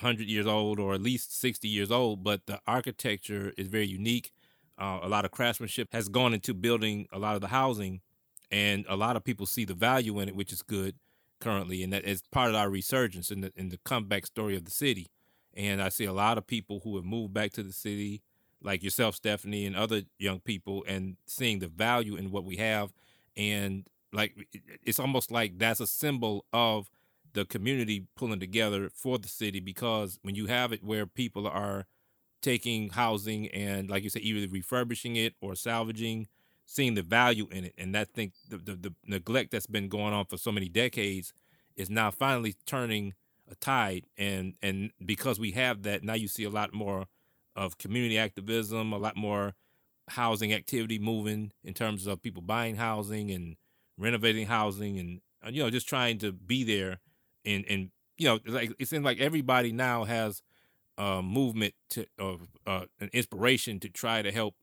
100 0.00 0.26
years 0.26 0.48
old 0.48 0.80
or 0.80 0.94
at 0.94 1.00
least 1.00 1.38
60 1.40 1.68
years 1.68 1.92
old 1.92 2.24
but 2.24 2.44
the 2.46 2.58
architecture 2.66 3.52
is 3.56 3.68
very 3.68 3.86
unique. 3.86 4.32
Uh, 4.76 4.98
a 5.00 5.08
lot 5.08 5.24
of 5.24 5.30
craftsmanship 5.30 5.92
has 5.92 6.08
gone 6.08 6.34
into 6.34 6.54
building 6.54 7.06
a 7.12 7.20
lot 7.20 7.36
of 7.36 7.40
the 7.40 7.46
housing 7.46 8.00
and 8.50 8.84
a 8.88 8.96
lot 8.96 9.14
of 9.14 9.22
people 9.22 9.46
see 9.46 9.64
the 9.64 9.74
value 9.74 10.18
in 10.18 10.28
it 10.28 10.34
which 10.34 10.52
is 10.52 10.60
good 10.60 10.96
currently 11.38 11.84
and 11.84 11.92
that 11.92 12.04
is 12.04 12.22
part 12.32 12.48
of 12.48 12.56
our 12.56 12.68
resurgence 12.68 13.30
in 13.30 13.42
the, 13.42 13.52
in 13.54 13.68
the 13.68 13.78
comeback 13.84 14.26
story 14.26 14.56
of 14.56 14.64
the 14.64 14.72
city 14.72 15.06
and 15.56 15.82
i 15.82 15.88
see 15.88 16.04
a 16.04 16.12
lot 16.12 16.38
of 16.38 16.46
people 16.46 16.80
who 16.84 16.96
have 16.96 17.04
moved 17.04 17.32
back 17.32 17.52
to 17.52 17.62
the 17.62 17.72
city 17.72 18.22
like 18.62 18.82
yourself 18.82 19.14
stephanie 19.14 19.66
and 19.66 19.76
other 19.76 20.02
young 20.18 20.40
people 20.40 20.84
and 20.86 21.16
seeing 21.26 21.58
the 21.58 21.68
value 21.68 22.16
in 22.16 22.30
what 22.30 22.44
we 22.44 22.56
have 22.56 22.92
and 23.36 23.88
like 24.12 24.34
it's 24.84 24.98
almost 24.98 25.30
like 25.30 25.58
that's 25.58 25.80
a 25.80 25.86
symbol 25.86 26.44
of 26.52 26.90
the 27.32 27.44
community 27.44 28.06
pulling 28.16 28.40
together 28.40 28.90
for 28.94 29.18
the 29.18 29.28
city 29.28 29.60
because 29.60 30.18
when 30.22 30.34
you 30.34 30.46
have 30.46 30.72
it 30.72 30.82
where 30.82 31.06
people 31.06 31.46
are 31.46 31.86
taking 32.40 32.90
housing 32.90 33.48
and 33.48 33.90
like 33.90 34.02
you 34.02 34.10
said 34.10 34.22
either 34.22 34.50
refurbishing 34.50 35.16
it 35.16 35.34
or 35.40 35.54
salvaging 35.54 36.28
seeing 36.64 36.94
the 36.94 37.02
value 37.02 37.46
in 37.50 37.64
it 37.64 37.74
and 37.76 37.94
that 37.94 38.08
think 38.08 38.32
the, 38.48 38.56
the, 38.56 38.74
the 38.74 38.94
neglect 39.06 39.50
that's 39.50 39.66
been 39.66 39.88
going 39.88 40.14
on 40.14 40.24
for 40.24 40.36
so 40.36 40.50
many 40.50 40.68
decades 40.68 41.32
is 41.76 41.90
now 41.90 42.10
finally 42.10 42.54
turning 42.64 43.12
a 43.50 43.54
tide 43.56 44.04
and 44.16 44.54
and 44.62 44.90
because 45.04 45.38
we 45.38 45.52
have 45.52 45.82
that 45.82 46.02
now 46.02 46.14
you 46.14 46.28
see 46.28 46.44
a 46.44 46.50
lot 46.50 46.72
more 46.74 47.06
of 47.54 47.78
community 47.78 48.18
activism 48.18 48.92
a 48.92 48.98
lot 48.98 49.16
more 49.16 49.54
housing 50.10 50.52
activity 50.52 50.98
moving 50.98 51.52
in 51.64 51.74
terms 51.74 52.06
of 52.06 52.22
people 52.22 52.42
buying 52.42 52.76
housing 52.76 53.30
and 53.30 53.56
renovating 53.98 54.46
housing 54.46 54.98
and 54.98 55.20
uh, 55.44 55.50
you 55.50 55.62
know 55.62 55.70
just 55.70 55.88
trying 55.88 56.18
to 56.18 56.32
be 56.32 56.64
there 56.64 56.98
and 57.44 57.64
and 57.68 57.90
you 58.18 58.26
know 58.26 58.38
like 58.46 58.72
it 58.78 58.88
seems 58.88 59.04
like 59.04 59.20
everybody 59.20 59.72
now 59.72 60.04
has 60.04 60.42
a 60.98 61.22
movement 61.22 61.74
to 61.90 62.06
of 62.18 62.48
uh, 62.66 62.84
an 63.00 63.10
inspiration 63.12 63.78
to 63.80 63.88
try 63.88 64.22
to 64.22 64.32
help 64.32 64.54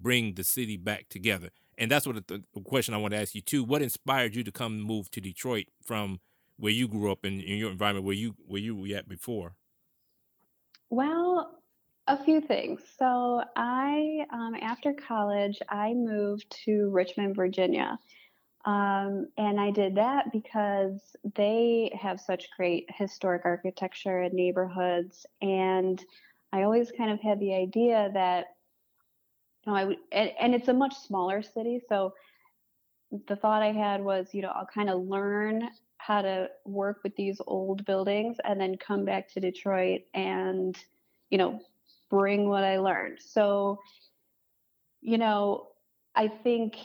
bring 0.00 0.34
the 0.34 0.44
city 0.44 0.76
back 0.76 1.08
together. 1.08 1.50
And 1.76 1.90
that's 1.90 2.06
what 2.06 2.26
the 2.26 2.42
question 2.64 2.94
I 2.94 2.98
want 2.98 3.12
to 3.12 3.20
ask 3.20 3.34
you 3.34 3.40
too 3.40 3.64
what 3.64 3.82
inspired 3.82 4.34
you 4.34 4.44
to 4.44 4.52
come 4.52 4.80
move 4.80 5.10
to 5.12 5.20
Detroit 5.20 5.66
from 5.82 6.20
where 6.56 6.72
you 6.72 6.88
grew 6.88 7.10
up 7.10 7.24
in, 7.24 7.40
in 7.40 7.58
your 7.58 7.70
environment 7.70 8.06
where 8.06 8.14
you 8.14 8.34
where 8.46 8.60
you 8.60 8.74
were 8.74 8.96
at 8.96 9.08
before 9.08 9.54
well 10.90 11.60
a 12.06 12.22
few 12.22 12.40
things. 12.40 12.82
So 12.98 13.42
I, 13.56 14.26
um, 14.30 14.54
after 14.60 14.92
college, 14.92 15.58
I 15.68 15.94
moved 15.94 16.44
to 16.66 16.90
Richmond, 16.90 17.34
Virginia, 17.34 17.98
um, 18.64 19.28
and 19.36 19.60
I 19.60 19.70
did 19.70 19.94
that 19.96 20.32
because 20.32 21.16
they 21.34 21.96
have 22.00 22.20
such 22.20 22.48
great 22.56 22.88
historic 22.88 23.42
architecture 23.44 24.20
and 24.20 24.34
neighborhoods. 24.34 25.26
And 25.42 26.02
I 26.52 26.62
always 26.62 26.90
kind 26.90 27.10
of 27.10 27.20
had 27.20 27.40
the 27.40 27.54
idea 27.54 28.10
that, 28.14 28.46
you 29.66 29.72
know, 29.72 29.78
I 29.78 29.84
would, 29.84 29.98
and, 30.12 30.30
and 30.40 30.54
it's 30.54 30.68
a 30.68 30.74
much 30.74 30.94
smaller 30.96 31.42
city. 31.42 31.80
So 31.88 32.14
the 33.28 33.36
thought 33.36 33.62
I 33.62 33.72
had 33.72 34.02
was, 34.02 34.28
you 34.32 34.42
know, 34.42 34.52
I'll 34.54 34.68
kind 34.72 34.88
of 34.88 35.02
learn 35.02 35.68
how 36.06 36.20
to 36.20 36.50
work 36.66 37.00
with 37.02 37.16
these 37.16 37.40
old 37.46 37.84
buildings 37.86 38.36
and 38.44 38.60
then 38.60 38.76
come 38.76 39.06
back 39.06 39.26
to 39.26 39.40
Detroit 39.40 40.02
and, 40.12 40.76
you 41.30 41.38
know, 41.38 41.60
bring 42.10 42.46
what 42.46 42.62
I 42.62 42.78
learned. 42.78 43.18
So, 43.20 43.80
you 45.00 45.16
know, 45.16 45.68
I 46.14 46.28
think 46.28 46.76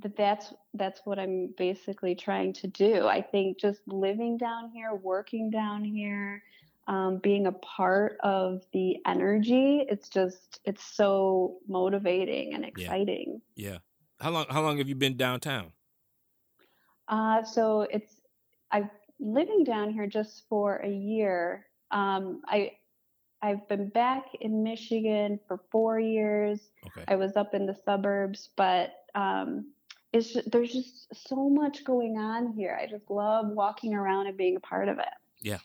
that 0.00 0.16
that's 0.16 0.54
that's 0.74 1.00
what 1.04 1.18
I'm 1.18 1.52
basically 1.58 2.14
trying 2.14 2.54
to 2.54 2.68
do. 2.68 3.06
I 3.06 3.20
think 3.20 3.60
just 3.60 3.80
living 3.86 4.38
down 4.38 4.70
here, 4.70 4.94
working 4.94 5.50
down 5.50 5.84
here, 5.84 6.42
um, 6.88 7.18
being 7.18 7.46
a 7.46 7.52
part 7.52 8.16
of 8.22 8.62
the 8.72 8.96
energy, 9.06 9.84
it's 9.90 10.08
just 10.08 10.60
it's 10.64 10.82
so 10.82 11.58
motivating 11.68 12.54
and 12.54 12.64
exciting. 12.64 13.42
Yeah. 13.54 13.72
yeah. 13.72 13.78
How 14.20 14.30
long 14.30 14.46
how 14.48 14.62
long 14.62 14.78
have 14.78 14.88
you 14.88 14.94
been 14.94 15.18
downtown? 15.18 15.72
Uh, 17.08 17.44
so 17.44 17.82
it's 17.82 18.20
I'm 18.70 18.90
living 19.20 19.64
down 19.64 19.92
here 19.92 20.06
just 20.06 20.44
for 20.48 20.76
a 20.76 20.90
year. 20.90 21.66
Um, 21.90 22.42
I 22.46 22.72
I've 23.42 23.68
been 23.68 23.88
back 23.90 24.24
in 24.40 24.62
Michigan 24.62 25.38
for 25.46 25.60
four 25.70 26.00
years. 26.00 26.60
Okay. 26.86 27.04
I 27.06 27.16
was 27.16 27.36
up 27.36 27.54
in 27.54 27.66
the 27.66 27.76
suburbs, 27.84 28.50
but 28.56 29.04
um, 29.14 29.72
it's 30.12 30.32
just, 30.32 30.50
there's 30.50 30.72
just 30.72 31.28
so 31.28 31.48
much 31.48 31.84
going 31.84 32.16
on 32.16 32.52
here. 32.54 32.78
I 32.80 32.86
just 32.86 33.10
love 33.10 33.48
walking 33.48 33.94
around 33.94 34.26
and 34.26 34.36
being 34.36 34.56
a 34.56 34.60
part 34.60 34.88
of 34.88 34.98
it. 34.98 35.08
Yeah, 35.40 35.58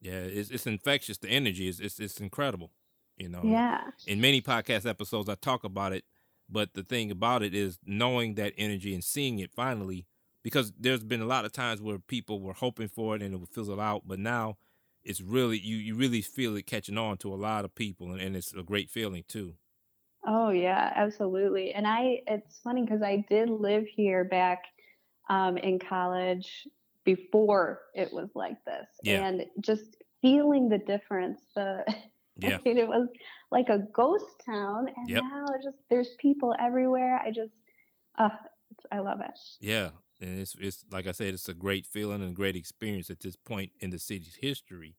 yeah, 0.00 0.14
it's 0.14 0.50
it's 0.50 0.66
infectious. 0.66 1.18
The 1.18 1.28
energy 1.28 1.68
is 1.68 1.80
it's 1.80 2.00
it's 2.00 2.20
incredible. 2.20 2.72
You 3.16 3.28
know. 3.28 3.40
Yeah. 3.44 3.82
In 4.06 4.20
many 4.20 4.42
podcast 4.42 4.88
episodes, 4.88 5.28
I 5.28 5.36
talk 5.36 5.64
about 5.64 5.92
it, 5.92 6.04
but 6.50 6.74
the 6.74 6.82
thing 6.82 7.10
about 7.10 7.42
it 7.42 7.54
is 7.54 7.78
knowing 7.84 8.34
that 8.34 8.52
energy 8.58 8.94
and 8.94 9.02
seeing 9.02 9.38
it 9.38 9.52
finally, 9.54 10.06
because 10.46 10.72
there's 10.78 11.02
been 11.02 11.20
a 11.20 11.26
lot 11.26 11.44
of 11.44 11.50
times 11.50 11.82
where 11.82 11.98
people 11.98 12.40
were 12.40 12.52
hoping 12.52 12.86
for 12.86 13.16
it 13.16 13.20
and 13.22 13.34
it 13.34 13.38
would 13.38 13.48
fizzle 13.48 13.80
out, 13.80 14.02
but 14.06 14.20
now 14.20 14.56
it's 15.02 15.20
really 15.20 15.58
you 15.58 15.76
you 15.76 15.96
really 15.96 16.22
feel 16.22 16.54
it 16.56 16.68
catching 16.68 16.96
on 16.96 17.16
to 17.18 17.34
a 17.34 17.42
lot 17.48 17.64
of 17.64 17.74
people, 17.74 18.12
and, 18.12 18.20
and 18.20 18.36
it's 18.36 18.54
a 18.54 18.62
great 18.62 18.88
feeling 18.88 19.24
too. 19.26 19.54
Oh 20.24 20.50
yeah, 20.50 20.92
absolutely. 20.94 21.72
And 21.72 21.84
I, 21.84 22.22
it's 22.28 22.60
funny 22.60 22.82
because 22.82 23.02
I 23.02 23.24
did 23.28 23.50
live 23.50 23.86
here 23.88 24.22
back 24.22 24.62
um, 25.28 25.56
in 25.56 25.80
college 25.80 26.68
before 27.02 27.82
it 27.92 28.12
was 28.12 28.28
like 28.36 28.64
this, 28.64 28.86
Yeah. 29.02 29.26
and 29.26 29.46
just 29.60 29.96
feeling 30.22 30.68
the 30.68 30.78
difference. 30.78 31.40
The 31.56 31.84
Yeah. 32.38 32.58
I 32.58 32.60
mean, 32.64 32.78
it 32.78 32.86
was 32.86 33.08
like 33.50 33.68
a 33.68 33.78
ghost 33.92 34.44
town, 34.44 34.90
and 34.96 35.08
Yep. 35.08 35.24
now 35.24 35.46
just 35.60 35.78
there's 35.90 36.14
people 36.20 36.54
everywhere. 36.60 37.18
I 37.18 37.32
just, 37.32 37.54
uh, 38.16 38.28
I 38.92 39.00
love 39.00 39.20
it. 39.22 39.38
Yeah, 39.60 39.90
and 40.20 40.38
it's 40.40 40.54
it's 40.60 40.84
like 40.90 41.06
I 41.06 41.12
said, 41.12 41.34
it's 41.34 41.48
a 41.48 41.54
great 41.54 41.86
feeling 41.86 42.22
and 42.22 42.30
a 42.30 42.34
great 42.34 42.56
experience 42.56 43.10
at 43.10 43.20
this 43.20 43.36
point 43.36 43.72
in 43.80 43.90
the 43.90 43.98
city's 43.98 44.36
history. 44.40 44.96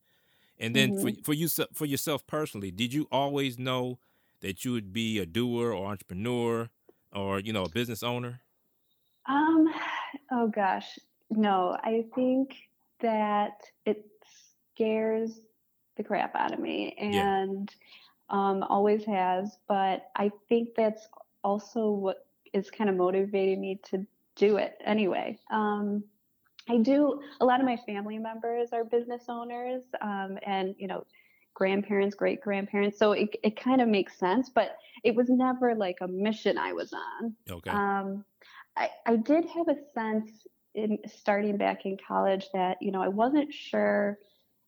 And 0.59 0.75
then 0.75 0.93
for 0.93 1.11
for 1.23 1.33
you 1.33 1.47
for 1.73 1.85
yourself 1.85 2.25
personally, 2.27 2.71
did 2.71 2.93
you 2.93 3.07
always 3.11 3.57
know 3.59 3.99
that 4.41 4.65
you 4.65 4.71
would 4.73 4.93
be 4.93 5.19
a 5.19 5.25
doer 5.25 5.71
or 5.73 5.87
entrepreneur 5.87 6.69
or 7.13 7.39
you 7.39 7.53
know 7.53 7.65
a 7.65 7.69
business 7.69 8.03
owner? 8.03 8.41
Um, 9.25 9.67
oh 10.31 10.47
gosh, 10.47 10.97
no, 11.29 11.77
I 11.83 12.05
think 12.15 12.55
that 12.99 13.61
it 13.85 14.05
scares 14.73 15.39
the 15.97 16.03
crap 16.03 16.35
out 16.35 16.53
of 16.53 16.59
me 16.59 16.95
Yeah. 17.07 17.29
and 17.41 17.73
um, 18.29 18.63
always 18.63 19.05
has. 19.05 19.57
But 19.67 20.09
I 20.15 20.31
think 20.49 20.69
that's 20.75 21.07
also 21.43 21.91
what 21.91 22.27
is 22.53 22.69
kind 22.71 22.89
of 22.89 22.95
motivating 22.95 23.61
me 23.61 23.79
to 23.85 24.05
do 24.37 24.57
it 24.57 24.75
anyway. 24.85 25.37
Um, 25.51 26.03
I 26.69 26.77
do, 26.77 27.21
a 27.39 27.45
lot 27.45 27.59
of 27.59 27.65
my 27.65 27.77
family 27.85 28.17
members 28.17 28.69
are 28.73 28.83
business 28.83 29.23
owners 29.29 29.83
um, 30.01 30.37
and, 30.45 30.75
you 30.77 30.87
know, 30.87 31.05
grandparents, 31.53 32.15
great 32.15 32.41
grandparents. 32.41 32.99
So 32.99 33.13
it, 33.13 33.35
it 33.43 33.59
kind 33.59 33.81
of 33.81 33.87
makes 33.87 34.17
sense, 34.17 34.49
but 34.53 34.77
it 35.03 35.15
was 35.15 35.27
never 35.29 35.75
like 35.75 35.97
a 36.01 36.07
mission 36.07 36.57
I 36.57 36.73
was 36.73 36.93
on. 36.93 37.35
Okay. 37.49 37.69
Um, 37.69 38.25
I, 38.75 38.89
I 39.05 39.15
did 39.15 39.45
have 39.45 39.67
a 39.69 39.75
sense 39.93 40.29
in 40.75 40.99
starting 41.07 41.57
back 41.57 41.85
in 41.85 41.97
college 42.07 42.45
that, 42.53 42.77
you 42.81 42.91
know, 42.91 43.01
I 43.01 43.07
wasn't 43.07 43.51
sure 43.53 44.19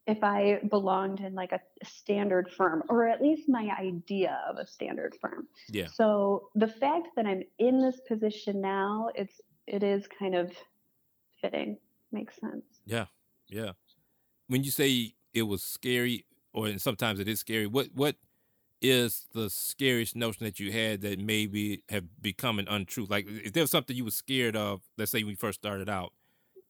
if 0.07 0.23
I 0.23 0.59
belonged 0.69 1.19
in 1.19 1.35
like 1.35 1.51
a 1.51 1.59
standard 1.83 2.49
firm 2.51 2.81
or 2.89 3.07
at 3.07 3.21
least 3.21 3.47
my 3.47 3.69
idea 3.79 4.41
of 4.49 4.57
a 4.57 4.65
standard 4.65 5.15
firm. 5.21 5.47
yeah. 5.69 5.87
So 5.93 6.49
the 6.55 6.67
fact 6.67 7.09
that 7.15 7.27
I'm 7.27 7.43
in 7.59 7.79
this 7.79 7.99
position 8.07 8.59
now, 8.59 9.09
it's 9.13 9.39
it 9.69 9.83
is 9.83 10.07
kind 10.07 10.35
of 10.35 10.51
fitting. 11.41 11.77
Makes 12.11 12.39
sense. 12.39 12.63
Yeah. 12.85 13.05
Yeah. 13.47 13.71
When 14.47 14.63
you 14.63 14.71
say 14.71 15.13
it 15.33 15.43
was 15.43 15.63
scary 15.63 16.25
or 16.53 16.67
and 16.67 16.81
sometimes 16.81 17.19
it 17.19 17.27
is 17.27 17.39
scary, 17.39 17.67
what 17.67 17.87
what 17.93 18.15
is 18.81 19.27
the 19.33 19.49
scariest 19.49 20.15
notion 20.15 20.45
that 20.45 20.59
you 20.59 20.71
had 20.71 21.01
that 21.01 21.19
maybe 21.19 21.83
have 21.89 22.05
become 22.21 22.59
an 22.59 22.67
untruth? 22.67 23.09
Like 23.09 23.25
if 23.27 23.53
there 23.53 23.63
was 23.63 23.71
something 23.71 23.95
you 23.95 24.05
were 24.05 24.11
scared 24.11 24.55
of, 24.55 24.81
let's 24.97 25.11
say 25.11 25.21
when 25.23 25.31
you 25.31 25.35
first 25.35 25.59
started 25.59 25.89
out, 25.89 26.13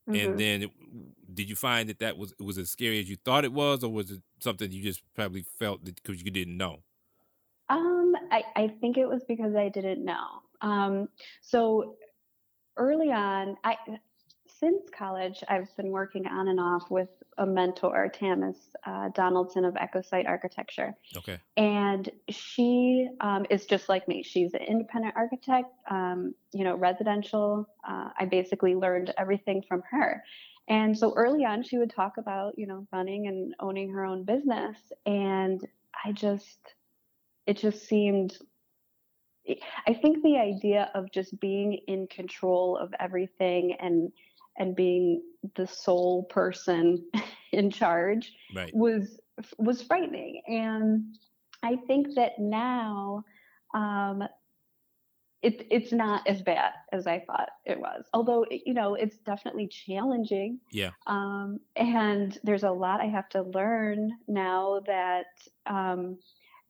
Mhm. 0.08 0.26
and 0.32 0.40
then 0.40 0.64
it, 0.64 0.72
did 1.36 1.50
you 1.50 1.56
find 1.56 1.88
that 1.90 2.00
that 2.00 2.18
was 2.18 2.34
was 2.40 2.58
as 2.58 2.70
scary 2.70 3.00
as 3.00 3.10
you 3.10 3.16
thought 3.16 3.46
it 3.46 3.54
was, 3.54 3.84
or 3.84 3.92
was 3.94 4.12
it 4.12 4.22
something 4.40 4.72
you 4.72 4.82
just 4.84 5.02
probably 5.14 5.44
felt 5.44 5.84
because 5.84 6.24
you 6.24 6.32
didn't 6.32 6.58
know? 6.58 6.84
Um, 7.70 8.16
I, 8.32 8.44
I 8.56 8.68
think 8.68 8.98
it 8.98 9.08
was 9.08 9.24
because 9.24 9.56
I 9.56 9.70
didn't 9.70 10.04
know. 10.04 10.42
Um, 10.62 11.08
so 11.42 11.96
early 12.80 13.12
on, 13.12 13.58
I 13.64 13.78
since 14.60 14.90
college, 14.90 15.44
I've 15.48 15.74
been 15.78 15.90
working 15.90 16.28
on 16.28 16.48
and 16.50 16.60
off 16.60 16.90
with 16.90 17.10
a 17.38 17.46
mentor, 17.46 18.12
Tamis 18.14 18.58
uh, 18.86 19.10
Donaldson 19.16 19.64
of 19.64 19.76
EchoSite 19.76 20.28
Architecture, 20.28 20.94
Okay. 21.16 21.40
and 21.56 22.10
she 22.30 23.08
um, 23.22 23.46
is 23.50 23.66
just 23.66 23.88
like 23.88 24.08
me. 24.08 24.24
She's 24.24 24.54
an 24.54 24.62
independent 24.62 25.14
architect, 25.16 25.70
um, 25.90 26.34
you 26.52 26.64
know, 26.66 26.76
residential. 26.76 27.70
Uh, 27.88 28.10
I 28.20 28.26
basically 28.26 28.76
learned 28.76 29.14
everything 29.18 29.64
from 29.68 29.82
her. 29.90 30.24
And 30.68 30.98
so 30.98 31.14
early 31.16 31.46
on, 31.46 31.64
she 31.64 31.78
would 31.78 31.90
talk 31.92 32.18
about, 32.18 32.58
you 32.58 32.68
know, 32.68 32.86
running 32.92 33.28
and 33.28 33.56
owning 33.60 33.90
her 33.92 34.04
own 34.06 34.24
business. 34.24 34.78
And 35.06 35.66
I 36.06 36.12
just, 36.12 36.60
it 37.48 37.58
just 37.58 37.88
seemed 37.88 38.38
I 39.88 39.94
think 39.94 40.24
the 40.24 40.38
idea 40.38 40.92
of 40.94 41.12
just 41.12 41.40
being 41.40 41.80
in 41.88 42.08
control 42.08 42.78
of 42.78 42.94
everything 43.00 43.76
and 43.80 44.12
and 44.58 44.76
being 44.76 45.22
the 45.56 45.66
sole 45.66 46.24
person 46.24 47.06
in 47.52 47.72
charge 47.72 48.34
Right. 48.54 48.74
was 48.74 49.20
was 49.58 49.82
frightening. 49.82 50.42
And 50.48 51.18
I 51.64 51.78
think 51.88 52.16
that 52.16 52.40
now 52.40 53.24
um, 53.74 54.24
it, 55.42 55.66
it's 55.72 55.94
not 55.94 56.28
as 56.28 56.42
bad 56.42 56.74
as 56.92 57.08
I 57.08 57.24
thought 57.26 57.50
it 57.66 57.80
was. 57.80 58.06
Although 58.14 58.46
you 58.50 58.74
know 58.74 58.96
it's 58.96 59.18
definitely 59.20 59.68
challenging. 59.68 60.60
Yeah. 60.72 60.92
Um, 61.08 61.60
and 61.76 62.38
there's 62.44 62.64
a 62.64 62.72
lot 62.72 63.02
I 63.02 63.06
have 63.06 63.30
to 63.30 63.44
learn 63.44 64.12
now 64.28 64.82
that 64.86 65.28
um, 65.66 66.20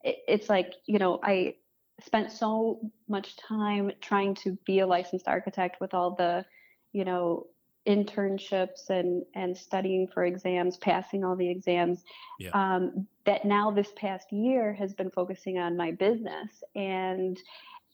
it, 0.02 0.18
it's 0.28 0.48
like 0.48 0.74
you 0.86 0.98
know 0.98 1.18
I 1.22 1.56
spent 2.04 2.30
so 2.30 2.80
much 3.08 3.36
time 3.36 3.92
trying 4.00 4.34
to 4.34 4.56
be 4.66 4.80
a 4.80 4.86
licensed 4.86 5.28
architect 5.28 5.80
with 5.80 5.94
all 5.94 6.14
the 6.14 6.44
you 6.92 7.04
know 7.04 7.46
internships 7.86 8.90
and 8.90 9.24
and 9.34 9.56
studying 9.56 10.06
for 10.12 10.24
exams 10.24 10.76
passing 10.76 11.24
all 11.24 11.34
the 11.34 11.48
exams 11.48 12.04
Yeah. 12.38 12.50
um, 12.52 13.06
that 13.24 13.44
now 13.44 13.70
this 13.70 13.92
past 13.96 14.30
year 14.32 14.74
has 14.74 14.92
been 14.92 15.10
focusing 15.10 15.58
on 15.58 15.76
my 15.76 15.92
business 15.92 16.62
and 16.74 17.38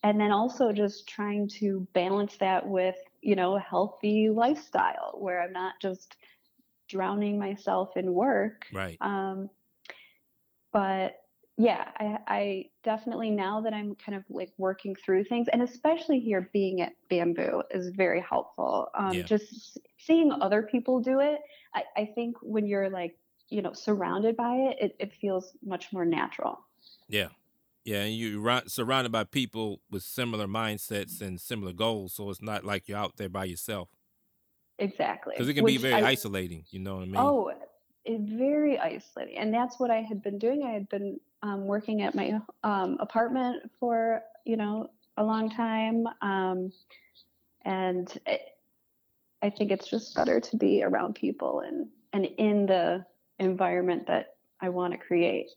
and 0.03 0.21
then 0.21 0.33
also 0.33 0.73
just 0.73 1.09
trying 1.09 1.49
to 1.61 1.87
balance 1.95 2.37
that 2.39 2.67
with 2.67 2.97
you 3.23 3.37
know 3.37 3.57
a 3.57 3.61
healthy 3.61 4.29
lifestyle 4.29 5.15
where 5.19 5.41
i'm 5.41 5.53
not 5.53 5.75
just 5.81 6.17
drowning 6.89 7.39
myself 7.39 7.97
in 7.97 8.13
work 8.13 8.67
Right. 8.73 8.99
um, 9.01 9.49
but 10.73 11.17
yeah, 11.59 11.89
I, 11.99 12.19
I 12.27 12.65
definitely 12.85 13.31
now 13.31 13.63
that 13.63 13.73
I'm 13.73 13.95
kind 13.95 14.17
of 14.17 14.25
like 14.29 14.53
working 14.59 14.95
through 14.95 15.25
things, 15.25 15.49
and 15.53 15.63
especially 15.63 16.21
here 16.21 16.51
being 16.53 16.83
at 16.83 16.93
Bamboo 17.09 17.63
is 17.71 17.89
very 17.89 18.21
helpful. 18.21 18.89
Um, 18.95 19.13
Yeah. 19.13 19.23
Just 19.23 19.79
seeing 19.99 20.33
other 20.33 20.63
people 20.63 21.01
do 21.01 21.21
it, 21.21 21.41
I, 21.75 21.85
I 21.97 22.11
think 22.15 22.37
when 22.43 22.67
you're 22.67 22.91
like 22.91 23.17
you 23.49 23.63
know 23.63 23.73
surrounded 23.73 24.37
by 24.37 24.55
it, 24.55 24.77
it, 24.81 24.97
it 24.99 25.15
feels 25.15 25.57
much 25.65 25.93
more 25.93 26.05
natural. 26.05 26.61
Yeah. 27.09 27.29
Yeah, 27.85 28.03
and 28.03 28.17
you're 28.17 28.63
surrounded 28.67 29.13
by 29.13 29.23
people 29.23 29.81
with 29.93 30.03
similar 30.03 30.49
mindsets 30.49 31.21
and 31.21 31.41
similar 31.41 31.73
goals, 31.73 32.15
so 32.15 32.29
it's 32.31 32.43
not 32.43 32.65
like 32.65 32.89
you're 32.89 32.99
out 32.99 33.17
there 33.17 33.29
by 33.29 33.45
yourself. 33.45 33.91
Exactly. 34.81 35.35
Because 35.37 35.49
it 35.49 35.55
can 35.55 35.65
be 35.65 35.77
very 35.77 36.03
I- 36.03 36.09
isolating. 36.09 36.65
You 36.71 36.81
know 36.81 36.97
what 36.97 37.03
I 37.03 37.07
mean? 37.07 37.17
Oh, 37.17 37.53
it, 38.05 38.21
very 38.23 38.77
isolating. 38.77 39.39
And 39.39 39.55
that's 39.55 39.79
what 39.79 39.93
I 39.93 40.03
had 40.03 40.21
been 40.21 40.37
doing. 40.39 40.65
I 40.65 40.73
had 40.73 40.89
been 40.89 41.21
um, 41.47 41.67
working 41.67 42.03
at 42.03 42.15
my 42.15 42.41
um, 42.65 42.97
apartment 43.01 43.71
for, 43.79 44.23
you 44.45 44.57
know, 44.57 44.91
a 45.17 45.25
long 45.25 45.49
time. 45.49 46.07
Um, 46.21 46.73
and 47.65 48.13
it, 48.27 48.41
I 49.43 49.51
think 49.51 49.71
it's 49.71 49.89
just 49.89 50.15
better 50.15 50.41
to 50.41 50.57
be 50.57 50.83
around 50.83 51.15
people 51.15 51.61
and, 51.61 51.89
and 52.13 52.27
in 52.39 52.67
the 52.67 53.05
environment 53.39 54.07
that 54.09 54.35
I 54.61 54.71
want 54.71 54.93
to 54.93 54.99
create. 54.99 55.51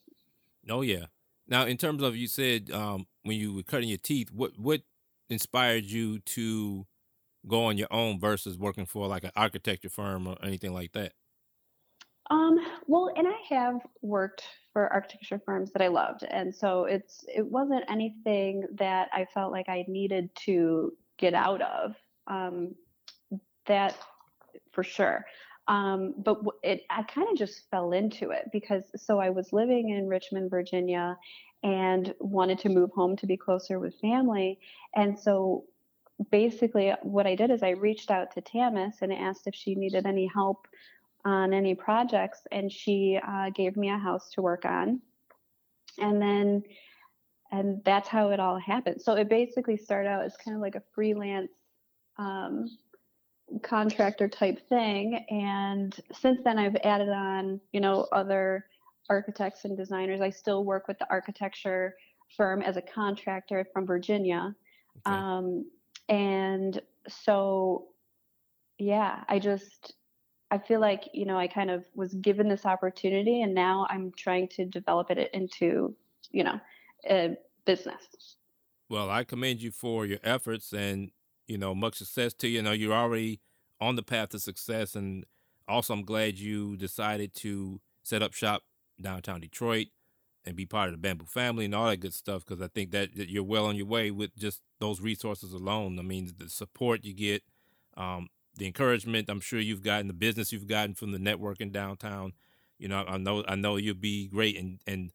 Oh 0.69 0.81
yeah. 0.81 1.05
Now, 1.47 1.65
in 1.65 1.77
terms 1.77 2.03
of 2.03 2.15
you 2.15 2.27
said 2.27 2.69
um, 2.71 3.07
when 3.23 3.37
you 3.37 3.53
were 3.53 3.63
cutting 3.63 3.89
your 3.89 3.97
teeth, 3.97 4.29
what 4.31 4.51
what 4.57 4.81
inspired 5.29 5.85
you 5.85 6.19
to 6.19 6.85
go 7.47 7.65
on 7.65 7.77
your 7.77 7.87
own 7.91 8.19
versus 8.19 8.57
working 8.57 8.85
for 8.85 9.07
like 9.07 9.23
an 9.23 9.31
architecture 9.35 9.89
firm 9.89 10.27
or 10.27 10.37
anything 10.43 10.73
like 10.73 10.91
that? 10.91 11.13
Um, 12.29 12.59
well, 12.85 13.11
and 13.15 13.27
I 13.27 13.55
have 13.55 13.81
worked 14.01 14.43
for 14.79 14.93
architecture 14.93 15.41
firms 15.45 15.71
that 15.73 15.81
I 15.81 15.89
loved, 15.89 16.23
and 16.23 16.55
so 16.55 16.85
it's 16.85 17.25
it 17.27 17.45
wasn't 17.45 17.83
anything 17.89 18.63
that 18.75 19.09
I 19.11 19.25
felt 19.33 19.51
like 19.51 19.67
I 19.67 19.83
needed 19.89 20.29
to 20.45 20.93
get 21.17 21.33
out 21.33 21.61
of. 21.61 21.95
Um, 22.27 22.75
that 23.65 23.97
for 24.71 24.83
sure. 24.85 25.25
Um, 25.67 26.13
but 26.17 26.39
it 26.63 26.83
I 26.89 27.03
kind 27.03 27.27
of 27.29 27.37
just 27.37 27.69
fell 27.69 27.91
into 27.91 28.29
it 28.29 28.45
because 28.53 28.83
so 28.95 29.19
I 29.19 29.31
was 29.31 29.51
living 29.51 29.89
in 29.89 30.07
Richmond, 30.07 30.49
Virginia, 30.49 31.17
and 31.61 32.15
wanted 32.21 32.59
to 32.59 32.69
move 32.69 32.91
home 32.91 33.17
to 33.17 33.27
be 33.27 33.35
closer 33.35 33.79
with 33.79 33.99
family, 33.99 34.59
and 34.95 35.19
so 35.19 35.65
basically 36.31 36.93
what 37.01 37.27
I 37.27 37.35
did 37.35 37.51
is 37.51 37.63
I 37.63 37.71
reached 37.71 38.11
out 38.11 38.33
to 38.35 38.41
Tamis 38.41 39.01
and 39.01 39.11
asked 39.11 39.45
if 39.45 39.55
she 39.55 39.75
needed 39.75 40.05
any 40.05 40.29
help 40.33 40.69
on 41.29 41.53
any 41.53 41.75
projects, 41.75 42.39
and 42.51 42.71
she 42.71 43.19
uh, 43.33 43.49
gave 43.51 43.73
me 43.77 43.89
a 43.89 43.97
house 43.97 44.29
to 44.33 44.41
work 44.41 44.65
on. 44.65 45.01
And 45.97 46.21
then, 46.21 46.63
and 47.51 47.81
that's 47.83 48.07
how 48.07 48.29
it 48.29 48.39
all 48.39 48.59
happened. 48.59 49.01
So 49.01 49.13
it 49.13 49.29
basically 49.29 49.77
started 49.77 50.09
out 50.09 50.25
as 50.25 50.35
kind 50.43 50.55
of 50.57 50.61
like 50.61 50.75
a 50.75 50.83
freelance 50.95 51.51
um, 52.17 52.53
contractor 53.61 54.27
type 54.27 54.59
thing. 54.69 55.25
And 55.29 55.91
since 56.21 56.39
then, 56.43 56.57
I've 56.59 56.77
added 56.83 57.09
on, 57.09 57.59
you 57.71 57.81
know, 57.81 58.07
other 58.11 58.65
architects 59.09 59.65
and 59.65 59.75
designers. 59.75 60.21
I 60.21 60.29
still 60.29 60.63
work 60.63 60.87
with 60.87 60.99
the 60.99 61.09
architecture 61.09 61.95
firm 62.37 62.61
as 62.61 62.77
a 62.77 62.81
contractor 62.81 63.65
from 63.73 63.85
Virginia. 63.85 64.55
Okay. 65.07 65.15
Um, 65.15 65.65
and 66.07 66.81
so, 67.07 67.87
yeah, 68.77 69.23
I 69.27 69.39
just, 69.39 69.93
I 70.51 70.57
feel 70.57 70.79
like, 70.79 71.09
you 71.13 71.25
know, 71.25 71.37
I 71.37 71.47
kind 71.47 71.69
of 71.69 71.85
was 71.95 72.13
given 72.15 72.47
this 72.49 72.65
opportunity 72.65 73.41
and 73.41 73.53
now 73.53 73.85
I'm 73.89 74.11
trying 74.17 74.47
to 74.49 74.65
develop 74.65 75.11
it 75.11 75.29
into, 75.33 75.95
you 76.31 76.43
know, 76.43 76.59
a 77.09 77.37
business. 77.65 78.37
Well, 78.89 79.09
I 79.11 79.23
commend 79.23 79.61
you 79.61 79.71
for 79.71 80.05
your 80.05 80.19
efforts 80.23 80.73
and, 80.73 81.11
you 81.47 81.57
know, 81.57 81.75
much 81.75 81.97
success 81.97 82.33
to 82.35 82.47
you. 82.47 82.57
You 82.57 82.61
know, 82.63 82.71
you're 82.71 82.93
already 82.93 83.41
on 83.79 83.95
the 83.95 84.03
path 84.03 84.29
to 84.29 84.39
success. 84.39 84.95
And 84.95 85.25
also, 85.67 85.93
I'm 85.93 86.03
glad 86.03 86.39
you 86.39 86.75
decided 86.77 87.35
to 87.35 87.79
set 88.01 88.23
up 88.23 88.33
shop 88.33 88.63
downtown 88.99 89.41
Detroit 89.41 89.87
and 90.45 90.55
be 90.55 90.65
part 90.65 90.89
of 90.89 90.93
the 90.93 90.97
Bamboo 90.97 91.25
family 91.25 91.65
and 91.65 91.75
all 91.75 91.87
that 91.87 91.97
good 91.97 92.13
stuff 92.13 92.45
because 92.45 92.61
I 92.61 92.67
think 92.67 92.91
that, 92.91 93.15
that, 93.15 93.29
you're 93.29 93.43
well 93.43 93.65
on 93.65 93.75
your 93.75 93.85
way 93.85 94.09
with 94.09 94.35
just 94.35 94.61
those 94.79 94.99
resources 95.01 95.53
alone. 95.53 95.99
I 95.99 96.01
mean, 96.01 96.31
the 96.37 96.49
support 96.49 97.03
you 97.03 97.13
get, 97.13 97.43
um, 97.95 98.29
the 98.59 98.67
encouragement 98.67 99.29
I'm 99.29 99.39
sure 99.39 99.59
you've 99.59 99.81
gotten, 99.81 100.07
the 100.07 100.13
business 100.13 100.51
you've 100.51 100.67
gotten 100.67 100.93
from 100.93 101.11
the 101.11 101.17
networking 101.17 101.71
downtown. 101.71 102.33
You 102.77 102.87
know, 102.87 103.03
I 103.07 103.17
know 103.17 103.43
I 103.47 103.55
know 103.55 103.77
you'll 103.77 103.95
be 103.95 104.27
great 104.27 104.57
and 104.57 104.79
and 104.85 105.11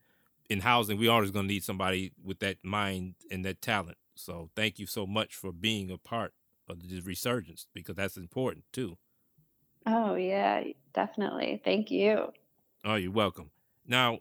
in 0.51 0.61
housing 0.61 0.99
we 0.99 1.09
always 1.09 1.31
going 1.31 1.47
to 1.47 1.53
need 1.55 1.65
somebody 1.65 2.13
with 2.23 2.41
that 2.41 2.59
mind 2.65 3.15
and 3.31 3.45
that 3.45 3.63
talent. 3.63 3.97
So 4.15 4.51
thank 4.55 4.79
you 4.79 4.87
so 4.87 5.07
much 5.07 5.35
for 5.35 5.53
being 5.53 5.91
a 5.91 5.99
part 5.99 6.33
of 6.69 6.89
the 6.89 7.01
resurgence 7.01 7.67
because 7.73 7.95
that's 7.95 8.17
important 8.17 8.65
too. 8.73 8.99
Oh 9.87 10.15
yeah, 10.15 10.65
definitely. 10.93 11.61
Thank 11.65 11.91
you. 11.91 12.33
Oh, 12.85 12.97
you're 12.97 13.13
welcome. 13.13 13.51
Now, 13.87 14.21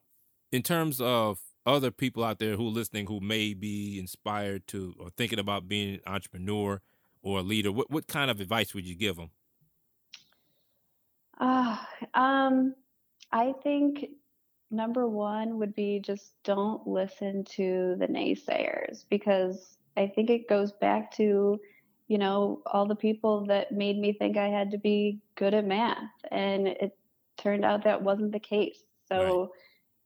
in 0.51 0.61
terms 0.61 1.01
of 1.01 1.39
other 1.65 1.91
people 1.91 2.23
out 2.23 2.39
there 2.39 2.55
who 2.55 2.67
are 2.67 2.71
listening 2.71 3.07
who 3.07 3.19
may 3.19 3.53
be 3.53 3.97
inspired 3.97 4.67
to 4.67 4.95
or 4.99 5.09
thinking 5.09 5.39
about 5.39 5.67
being 5.67 5.95
an 5.95 6.01
entrepreneur 6.05 6.81
or 7.23 7.39
a 7.39 7.41
leader, 7.41 7.71
what 7.71 7.89
what 7.89 8.07
kind 8.07 8.29
of 8.29 8.39
advice 8.39 8.73
would 8.73 8.85
you 8.85 8.95
give 8.95 9.15
them? 9.15 9.31
Uh, 11.39 11.77
um, 12.13 12.75
I 13.31 13.53
think 13.63 14.05
number 14.69 15.07
one 15.07 15.59
would 15.59 15.73
be 15.73 15.99
just 15.99 16.33
don't 16.43 16.85
listen 16.87 17.43
to 17.43 17.95
the 17.99 18.07
naysayers 18.07 19.05
because 19.09 19.77
I 19.95 20.07
think 20.07 20.29
it 20.29 20.49
goes 20.49 20.71
back 20.71 21.11
to, 21.17 21.59
you 22.07 22.17
know, 22.17 22.61
all 22.65 22.85
the 22.85 22.95
people 22.95 23.45
that 23.45 23.71
made 23.71 23.97
me 23.97 24.13
think 24.13 24.37
I 24.37 24.47
had 24.47 24.71
to 24.71 24.77
be 24.77 25.19
good 25.35 25.53
at 25.53 25.65
math. 25.65 25.97
And 26.31 26.67
it 26.67 26.97
turned 27.37 27.63
out 27.65 27.83
that 27.83 28.01
wasn't 28.01 28.31
the 28.31 28.39
case. 28.39 28.83
So, 29.07 29.41
right. 29.41 29.49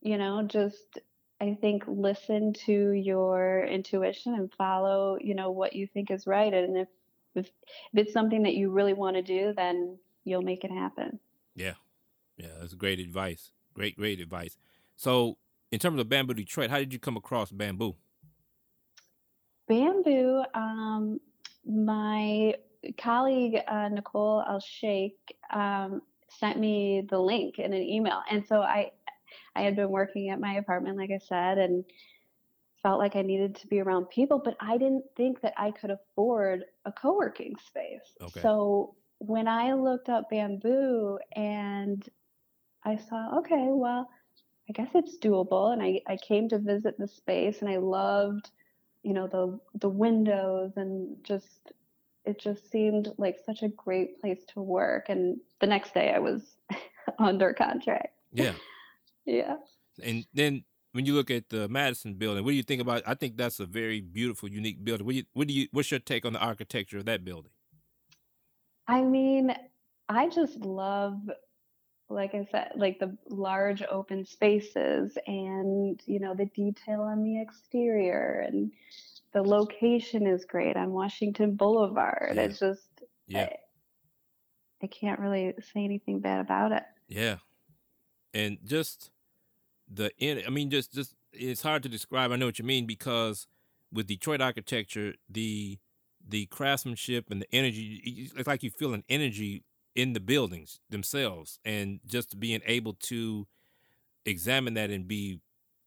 you 0.02 0.18
know, 0.18 0.44
just 0.44 1.00
I 1.40 1.58
think 1.62 1.84
listen 1.88 2.54
to 2.66 2.92
your 2.92 3.64
intuition 3.64 4.34
and 4.34 4.52
follow, 4.54 5.18
you 5.22 5.36
know, 5.36 5.52
what 5.52 5.74
you 5.74 5.88
think 5.88 6.12
is 6.12 6.28
right. 6.28 6.54
And 6.54 6.78
if 6.78 6.88
if, 7.38 7.48
if 7.94 8.06
it's 8.06 8.14
something 8.14 8.44
that 8.44 8.56
you 8.56 8.70
really 8.72 8.94
want 8.94 9.16
to 9.16 9.22
do, 9.22 9.54
then 9.56 9.98
you'll 10.24 10.42
make 10.42 10.64
it 10.64 10.72
happen. 10.72 11.20
Yeah. 11.56 11.74
Yeah, 12.38 12.50
that's 12.60 12.74
great 12.74 13.00
advice. 13.00 13.52
Great, 13.74 13.96
great 13.96 14.20
advice. 14.20 14.58
So, 14.96 15.38
in 15.72 15.80
terms 15.80 16.00
of 16.00 16.10
Bamboo 16.10 16.34
Detroit, 16.34 16.70
how 16.70 16.78
did 16.78 16.94
you 16.94 17.00
come 17.00 17.18
across 17.18 17.52
Bamboo? 17.52 17.96
Bamboo, 19.68 20.44
um, 20.54 21.20
my 21.66 22.56
colleague 22.98 23.58
uh, 23.68 23.90
Nicole 23.90 24.42
Al 24.48 24.60
Sheikh 24.60 25.18
um, 25.54 26.02
sent 26.30 26.60
me 26.60 27.04
the 27.10 27.20
link 27.20 27.60
in 27.60 27.74
an 27.74 27.82
email, 27.82 28.22
and 28.32 28.46
so 28.46 28.62
I, 28.62 28.92
I 29.56 29.62
had 29.62 29.76
been 29.76 29.90
working 29.90 30.30
at 30.30 30.40
my 30.40 30.54
apartment, 30.54 30.98
like 30.98 31.12
I 31.12 31.20
said, 31.20 31.58
and 31.58 31.84
felt 32.84 33.00
like 33.00 33.16
I 33.16 33.22
needed 33.22 33.56
to 33.58 33.68
be 33.68 33.80
around 33.80 34.10
people, 34.10 34.42
but 34.44 34.56
I 34.60 34.78
didn't 34.78 35.06
think 35.16 35.42
that 35.42 35.54
I 35.58 35.72
could 35.72 35.92
afford 35.92 36.66
a 36.86 36.92
co 36.92 37.16
working 37.16 37.56
space. 37.66 38.16
Okay. 38.22 38.42
So 38.42 38.96
when 39.20 39.48
I 39.48 39.74
looked 39.74 40.10
up 40.10 40.30
bamboo 40.30 41.18
and 41.36 42.08
I 42.84 42.98
saw, 42.98 43.40
okay, 43.40 43.68
well, 43.70 44.10
I 44.70 44.74
guess 44.74 44.90
it's 44.94 45.18
doable. 45.18 45.74
And 45.74 45.82
I, 45.82 46.02
I 46.08 46.18
came 46.18 46.50
to 46.50 46.60
visit 46.60 46.98
the 46.98 47.08
space 47.08 47.62
and 47.62 47.70
I 47.70 47.78
loved, 47.78 48.50
you 49.04 49.14
know, 49.14 49.28
the 49.28 49.60
the 49.80 49.90
windows 49.90 50.74
and 50.76 51.16
just 51.24 51.72
it 52.26 52.40
just 52.40 52.70
seemed 52.70 53.14
like 53.18 53.38
such 53.46 53.64
a 53.64 53.70
great 53.70 54.20
place 54.20 54.44
to 54.54 54.62
work. 54.62 55.06
And 55.08 55.38
the 55.62 55.68
next 55.68 55.94
day 55.94 56.14
I 56.14 56.20
was 56.20 56.58
under 57.20 57.54
contract. 57.54 58.14
Yeah. 58.34 58.54
yeah. 59.26 59.56
And 60.04 60.26
then 60.34 60.64
when 60.98 61.06
you 61.06 61.14
look 61.14 61.30
at 61.30 61.50
the 61.50 61.70
Madison 61.70 62.16
building, 62.16 62.44
what 62.44 62.50
do 62.50 62.56
you 62.56 62.64
think 62.64 62.82
about? 62.82 63.04
I 63.06 63.14
think 63.14 63.38
that's 63.38 63.60
a 63.60 63.68
very 63.68 64.02
beautiful, 64.02 64.50
unique 64.50 64.84
building. 64.84 65.06
What 65.06 65.12
do 65.12 65.18
you, 65.18 65.24
what 65.34 65.48
do 65.48 65.54
you 65.54 65.68
what's 65.72 65.92
your 65.92 66.00
take 66.00 66.26
on 66.26 66.34
the 66.34 66.40
architecture 66.40 66.98
of 66.98 67.06
that 67.06 67.24
building? 67.24 67.52
I 68.88 69.04
mean, 69.04 69.54
I 70.10 70.28
just 70.28 70.58
love, 70.62 71.20
like 72.10 72.34
I 72.34 72.48
said, 72.50 72.72
like 72.78 72.98
the 72.98 73.16
large 73.30 73.84
open 73.84 74.26
spaces 74.26 75.16
and 75.28 76.02
you 76.08 76.20
know 76.20 76.34
the 76.34 76.48
detail 76.48 77.02
on 77.02 77.24
the 77.24 77.44
exterior 77.44 78.44
and 78.48 78.72
the 79.34 79.44
location 79.44 80.26
is 80.26 80.46
great 80.46 80.78
on 80.78 80.94
Washington 80.94 81.54
Boulevard. 81.54 82.32
Yeah. 82.34 82.42
It's 82.42 82.60
just 82.60 82.90
yeah. 83.28 83.42
I, 83.42 84.86
I 84.86 84.88
can't 84.88 85.20
really 85.20 85.54
say 85.60 85.86
anything 85.86 86.22
bad 86.22 86.42
about 86.42 86.72
it. 86.72 86.86
Yeah, 87.08 87.36
and 88.34 88.58
just 88.66 89.12
the 89.92 90.12
I 90.22 90.50
mean, 90.50 90.70
just 90.70 90.94
just 90.94 91.16
it's 91.32 91.62
hard 91.62 91.84
to 91.84 91.90
describe. 91.90 92.32
I 92.32 92.36
know 92.36 92.46
what 92.46 92.60
you 92.60 92.66
mean 92.66 92.86
because 92.86 93.48
with 93.92 94.08
Detroit 94.08 94.42
architecture, 94.42 95.14
the 95.30 95.80
the 96.28 96.46
craftsmanship 96.48 97.32
and 97.32 97.42
the 97.42 97.56
energy, 97.56 98.30
it's 98.36 98.48
like 98.48 98.64
you 98.64 98.70
feel 98.70 98.94
an 98.94 99.04
energy 99.10 99.64
in 99.96 100.14
the 100.14 100.20
buildings 100.20 100.80
themselves, 100.90 101.60
and 101.66 102.00
just 102.06 102.40
being 102.40 102.62
able 102.66 102.94
to 102.94 103.48
examine 104.26 104.74
that 104.76 104.90
and 104.90 105.08
be 105.08 105.40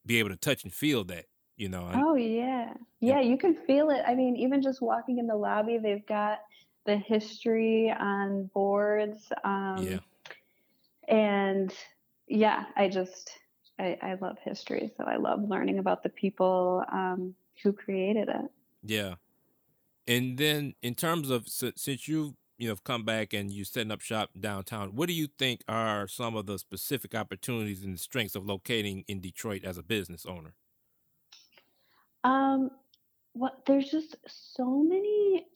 be 0.05 0.17
able 0.19 0.29
to 0.29 0.35
touch 0.35 0.63
and 0.63 0.73
feel 0.73 1.03
that, 1.05 1.25
you 1.55 1.69
know. 1.69 1.89
Oh 1.93 2.15
yeah, 2.15 2.73
yeah, 2.99 3.21
you 3.21 3.37
can 3.37 3.55
feel 3.67 3.89
it. 3.89 4.01
I 4.07 4.15
mean, 4.15 4.35
even 4.35 4.61
just 4.61 4.81
walking 4.81 5.19
in 5.19 5.27
the 5.27 5.35
lobby, 5.35 5.77
they've 5.77 6.05
got 6.05 6.39
the 6.85 6.97
history 6.97 7.93
on 7.97 8.49
boards. 8.53 9.31
Um, 9.43 9.77
yeah. 9.79 9.99
And 11.07 11.73
yeah, 12.27 12.65
I 12.75 12.87
just 12.87 13.37
I, 13.81 13.97
I 14.01 14.17
love 14.21 14.37
history, 14.43 14.91
so 14.95 15.03
I 15.05 15.15
love 15.15 15.49
learning 15.49 15.79
about 15.79 16.03
the 16.03 16.09
people 16.09 16.83
um, 16.91 17.33
who 17.63 17.73
created 17.73 18.29
it. 18.29 18.51
Yeah, 18.83 19.15
and 20.07 20.37
then 20.37 20.75
in 20.83 20.93
terms 20.93 21.29
of 21.31 21.47
since 21.47 22.07
you 22.07 22.35
you 22.57 22.69
know 22.69 22.75
come 22.83 23.03
back 23.03 23.33
and 23.33 23.51
you're 23.51 23.65
setting 23.65 23.91
up 23.91 24.01
shop 24.01 24.29
downtown, 24.39 24.95
what 24.95 25.07
do 25.07 25.13
you 25.13 25.27
think 25.39 25.63
are 25.67 26.07
some 26.07 26.35
of 26.35 26.45
the 26.45 26.59
specific 26.59 27.15
opportunities 27.15 27.83
and 27.83 27.99
strengths 27.99 28.35
of 28.35 28.45
locating 28.45 29.03
in 29.07 29.19
Detroit 29.19 29.63
as 29.63 29.77
a 29.79 29.83
business 29.83 30.25
owner? 30.27 30.53
Um, 32.23 32.69
well, 33.33 33.55
there's 33.65 33.89
just 33.89 34.15
so 34.27 34.83
many 34.83 35.47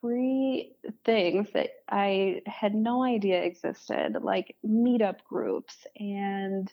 free 0.00 0.72
things 1.04 1.48
that 1.52 1.70
I 1.88 2.42
had 2.46 2.74
no 2.74 3.02
idea 3.02 3.42
existed, 3.42 4.18
like 4.22 4.56
meetup 4.66 5.22
groups 5.28 5.86
and 5.96 6.70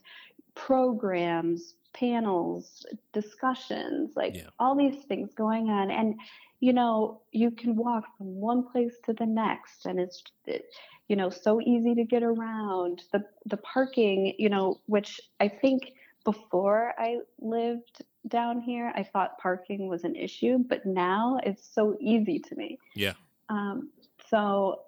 programs, 0.65 1.75
panels, 1.93 2.85
discussions, 3.13 4.15
like 4.15 4.35
Yeah. 4.35 4.49
all 4.59 4.75
these 4.75 5.03
things 5.05 5.33
going 5.33 5.69
on. 5.69 5.91
And, 5.91 6.19
you 6.59 6.73
know, 6.73 7.21
you 7.31 7.51
can 7.51 7.75
walk 7.75 8.05
from 8.17 8.35
one 8.35 8.63
place 8.71 8.95
to 9.05 9.13
the 9.13 9.25
next, 9.25 9.85
and 9.85 9.99
it's, 9.99 10.23
it, 10.45 10.65
you 11.07 11.15
know, 11.15 11.29
so 11.29 11.61
easy 11.61 11.93
to 11.95 12.03
get 12.03 12.23
around. 12.23 13.03
The, 13.11 13.23
the 13.45 13.57
parking, 13.57 14.33
you 14.37 14.49
know, 14.49 14.79
which 14.87 15.21
I 15.39 15.47
think 15.47 15.93
before 16.25 16.93
I 16.97 17.19
lived 17.39 18.03
down 18.27 18.59
here, 18.61 18.91
I 18.95 19.03
thought 19.03 19.37
parking 19.37 19.87
was 19.87 20.03
an 20.03 20.15
issue, 20.15 20.57
but 20.57 20.85
now 20.85 21.39
it's 21.43 21.65
so 21.73 21.95
easy 22.01 22.39
to 22.39 22.55
me. 22.55 22.77
Yeah. 22.95 23.13
Um, 23.49 23.91
so 24.29 24.81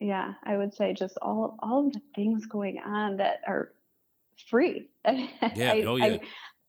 yeah, 0.00 0.34
I 0.42 0.56
would 0.56 0.74
say 0.74 0.92
just 0.92 1.16
all 1.22 1.56
all 1.60 1.86
of 1.86 1.92
the 1.92 2.02
things 2.14 2.44
going 2.46 2.80
on 2.80 3.16
that 3.18 3.40
are 3.46 3.72
free. 4.48 4.90
Yeah. 5.50 5.74
I, 5.74 5.84
Oh, 5.84 5.96
yeah. 5.96 6.16
I, 6.16 6.20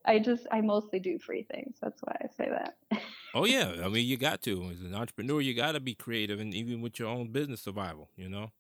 I 0.06 0.20
just 0.20 0.48
I 0.52 0.62
mostly 0.62 1.00
do 1.00 1.20
free 1.20 1.44
things. 1.44 1.78
That's 1.82 2.02
why 2.02 2.18
I 2.24 2.28
say 2.28 2.50
that. 2.50 2.78
Oh 3.34 3.46
yeah, 3.46 3.82
I 3.84 3.90
mean 3.90 4.06
you 4.08 4.18
got 4.18 4.42
to 4.44 4.70
as 4.70 4.82
an 4.82 4.94
entrepreneur, 4.96 5.42
you 5.42 5.54
got 5.56 5.74
to 5.74 5.80
be 5.80 5.96
creative, 5.96 6.40
and 6.40 6.54
even 6.54 6.82
with 6.82 7.00
your 7.00 7.10
own 7.10 7.32
business 7.32 7.62
survival, 7.62 8.10
you 8.16 8.30
know. 8.30 8.52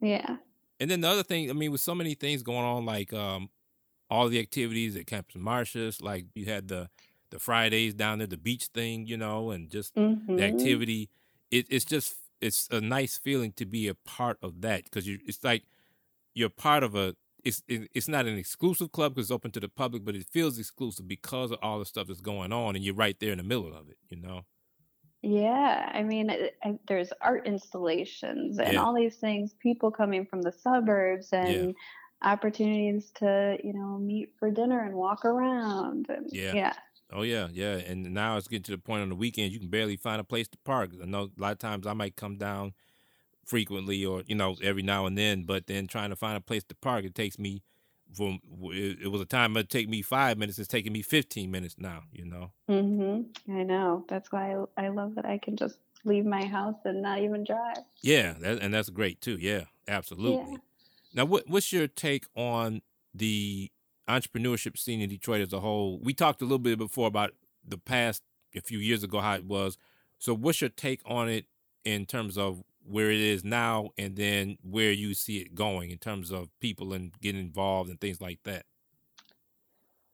yeah. 0.00 0.38
And 0.78 0.90
then 0.90 1.02
the 1.02 1.08
other 1.08 1.22
thing, 1.22 1.50
I 1.50 1.52
mean, 1.52 1.72
with 1.72 1.80
so 1.80 1.94
many 1.94 2.14
things 2.14 2.42
going 2.42 2.64
on, 2.64 2.86
like 2.86 3.12
um, 3.12 3.50
all 4.10 4.28
the 4.28 4.40
activities 4.40 4.96
at 4.96 5.06
Campus 5.06 5.36
Martius, 5.36 6.00
like 6.02 6.26
you 6.34 6.46
had 6.46 6.68
the 6.68 6.90
the 7.30 7.40
Fridays 7.40 7.94
down 7.94 8.18
there, 8.18 8.26
the 8.28 8.38
beach 8.38 8.66
thing, 8.68 9.06
you 9.06 9.16
know, 9.16 9.50
and 9.50 9.70
just 9.70 9.94
the 10.36 10.44
Mhm. 10.44 10.44
activity. 10.44 11.10
It, 11.50 11.66
it's 11.70 11.84
just 11.86 12.16
it's 12.40 12.68
a 12.70 12.80
nice 12.80 13.18
feeling 13.18 13.52
to 13.54 13.66
be 13.66 13.88
a 13.88 13.94
part 13.96 14.38
of 14.42 14.62
that 14.62 14.84
because 14.84 15.06
you 15.08 15.20
it's 15.26 15.44
like 15.44 15.64
you're 16.34 16.50
part 16.50 16.82
of 16.84 16.94
a 16.94 17.16
it's 17.44 17.62
it, 17.68 17.90
it's 17.94 18.08
not 18.08 18.26
an 18.26 18.36
exclusive 18.38 18.92
club 18.92 19.14
because 19.14 19.26
it's 19.26 19.32
open 19.32 19.50
to 19.52 19.60
the 19.60 19.68
public, 19.68 20.04
but 20.04 20.14
it 20.16 20.26
feels 20.30 20.58
exclusive 20.58 21.06
because 21.08 21.50
of 21.50 21.58
all 21.62 21.78
the 21.78 21.86
stuff 21.86 22.08
that's 22.08 22.20
going 22.20 22.52
on, 22.52 22.76
and 22.76 22.84
you're 22.84 22.94
right 22.94 23.18
there 23.20 23.32
in 23.32 23.38
the 23.38 23.44
middle 23.44 23.74
of 23.74 23.88
it, 23.88 23.98
you 24.08 24.16
know. 24.16 24.42
Yeah, 25.22 25.90
I 25.92 26.02
mean, 26.02 26.30
uh, 26.30 26.34
uh, 26.34 26.36
it- 26.36 26.58
I, 26.62 26.78
there's 26.88 27.12
art 27.20 27.46
installations 27.46 28.58
and 28.58 28.78
Yeah. 28.78 28.78
all 28.78 28.94
these 28.94 29.16
things, 29.18 29.52
people 29.54 29.90
coming 29.90 30.24
from 30.26 30.42
the 30.42 30.52
suburbs 30.52 31.32
and 31.32 31.76
opportunities 32.22 33.10
to, 33.12 33.58
you 33.62 33.72
know, 33.74 33.98
meet 33.98 34.34
for 34.38 34.50
dinner 34.50 34.80
and 34.84 34.94
walk 34.94 35.24
around. 35.24 36.08
And 36.08 36.30
Yeah. 36.30 36.52
yeah, 36.52 36.74
Oh 37.12 37.22
yeah, 37.22 37.48
yeah, 37.52 37.76
and 37.76 38.14
now 38.14 38.36
it's 38.36 38.46
getting 38.48 38.62
to 38.64 38.70
the 38.72 38.78
point 38.78 39.02
on 39.02 39.08
the 39.08 39.16
weekends 39.16 39.52
you 39.52 39.60
can 39.60 39.68
barely 39.70 39.96
find 39.96 40.20
a 40.20 40.24
place 40.24 40.46
to 40.48 40.58
park. 40.64 40.92
I 41.02 41.06
know 41.06 41.24
a 41.36 41.40
lot 41.40 41.52
of 41.52 41.58
times 41.58 41.86
I 41.86 41.92
might 41.92 42.16
come 42.16 42.38
down 42.38 42.72
frequently 43.50 44.06
or 44.06 44.22
you 44.26 44.36
know 44.36 44.56
every 44.62 44.82
now 44.82 45.04
and 45.04 45.18
then, 45.18 45.42
but 45.42 45.66
then 45.66 45.88
trying 45.88 46.10
to 46.10 46.16
find 46.16 46.36
a 46.36 46.40
place 46.40 46.62
to 46.64 46.74
park 46.76 47.04
it 47.04 47.14
takes 47.14 47.38
me 47.38 47.62
from 48.14 48.40
it, 48.72 48.98
it 49.02 49.08
was 49.08 49.20
a 49.20 49.24
time 49.26 49.56
it 49.56 49.68
take 49.68 49.88
me 49.88 50.00
five 50.02 50.38
minutes. 50.38 50.58
It's 50.58 50.68
taking 50.68 50.92
me 50.92 51.02
fifteen 51.02 51.50
minutes 51.50 51.74
now. 51.76 52.04
You 52.12 52.26
know. 52.26 52.52
mm-hmm. 52.68 53.52
I 53.52 53.64
know. 53.64 54.04
That's 54.08 54.30
why 54.32 54.54
I, 54.54 54.86
I 54.86 54.88
love 54.88 55.16
that 55.16 55.26
I 55.26 55.38
can 55.38 55.56
just 55.56 55.78
leave 56.04 56.24
my 56.24 56.44
house 56.44 56.76
and 56.84 57.02
not 57.02 57.18
even 57.18 57.44
drive. 57.44 57.78
Yeah, 58.00 58.34
that, 58.40 58.62
and 58.62 58.72
that's 58.72 58.88
great 58.88 59.20
too. 59.20 59.36
Yeah, 59.38 59.64
absolutely. 59.88 60.52
Yeah. 60.52 60.58
Now, 61.12 61.24
what 61.24 61.48
what's 61.48 61.72
your 61.72 61.88
take 61.88 62.26
on 62.36 62.82
the 63.12 63.70
entrepreneurship 64.08 64.78
scene 64.78 65.00
in 65.00 65.10
Detroit 65.10 65.40
as 65.40 65.52
a 65.52 65.60
whole? 65.60 65.98
We 66.00 66.14
talked 66.14 66.40
a 66.40 66.44
little 66.44 66.58
bit 66.58 66.78
before 66.78 67.08
about 67.08 67.32
the 67.66 67.78
past 67.78 68.22
a 68.54 68.60
few 68.60 68.78
years 68.78 69.02
ago 69.02 69.20
how 69.20 69.34
it 69.34 69.44
was. 69.44 69.76
So, 70.18 70.34
what's 70.34 70.60
your 70.60 70.70
take 70.70 71.00
on 71.04 71.28
it 71.28 71.46
in 71.84 72.06
terms 72.06 72.38
of 72.38 72.62
where 72.84 73.10
it 73.10 73.20
is 73.20 73.44
now, 73.44 73.90
and 73.98 74.16
then 74.16 74.56
where 74.62 74.92
you 74.92 75.14
see 75.14 75.38
it 75.38 75.54
going 75.54 75.90
in 75.90 75.98
terms 75.98 76.30
of 76.30 76.48
people 76.60 76.92
and 76.92 77.12
getting 77.20 77.40
involved 77.40 77.90
and 77.90 78.00
things 78.00 78.20
like 78.20 78.40
that? 78.44 78.64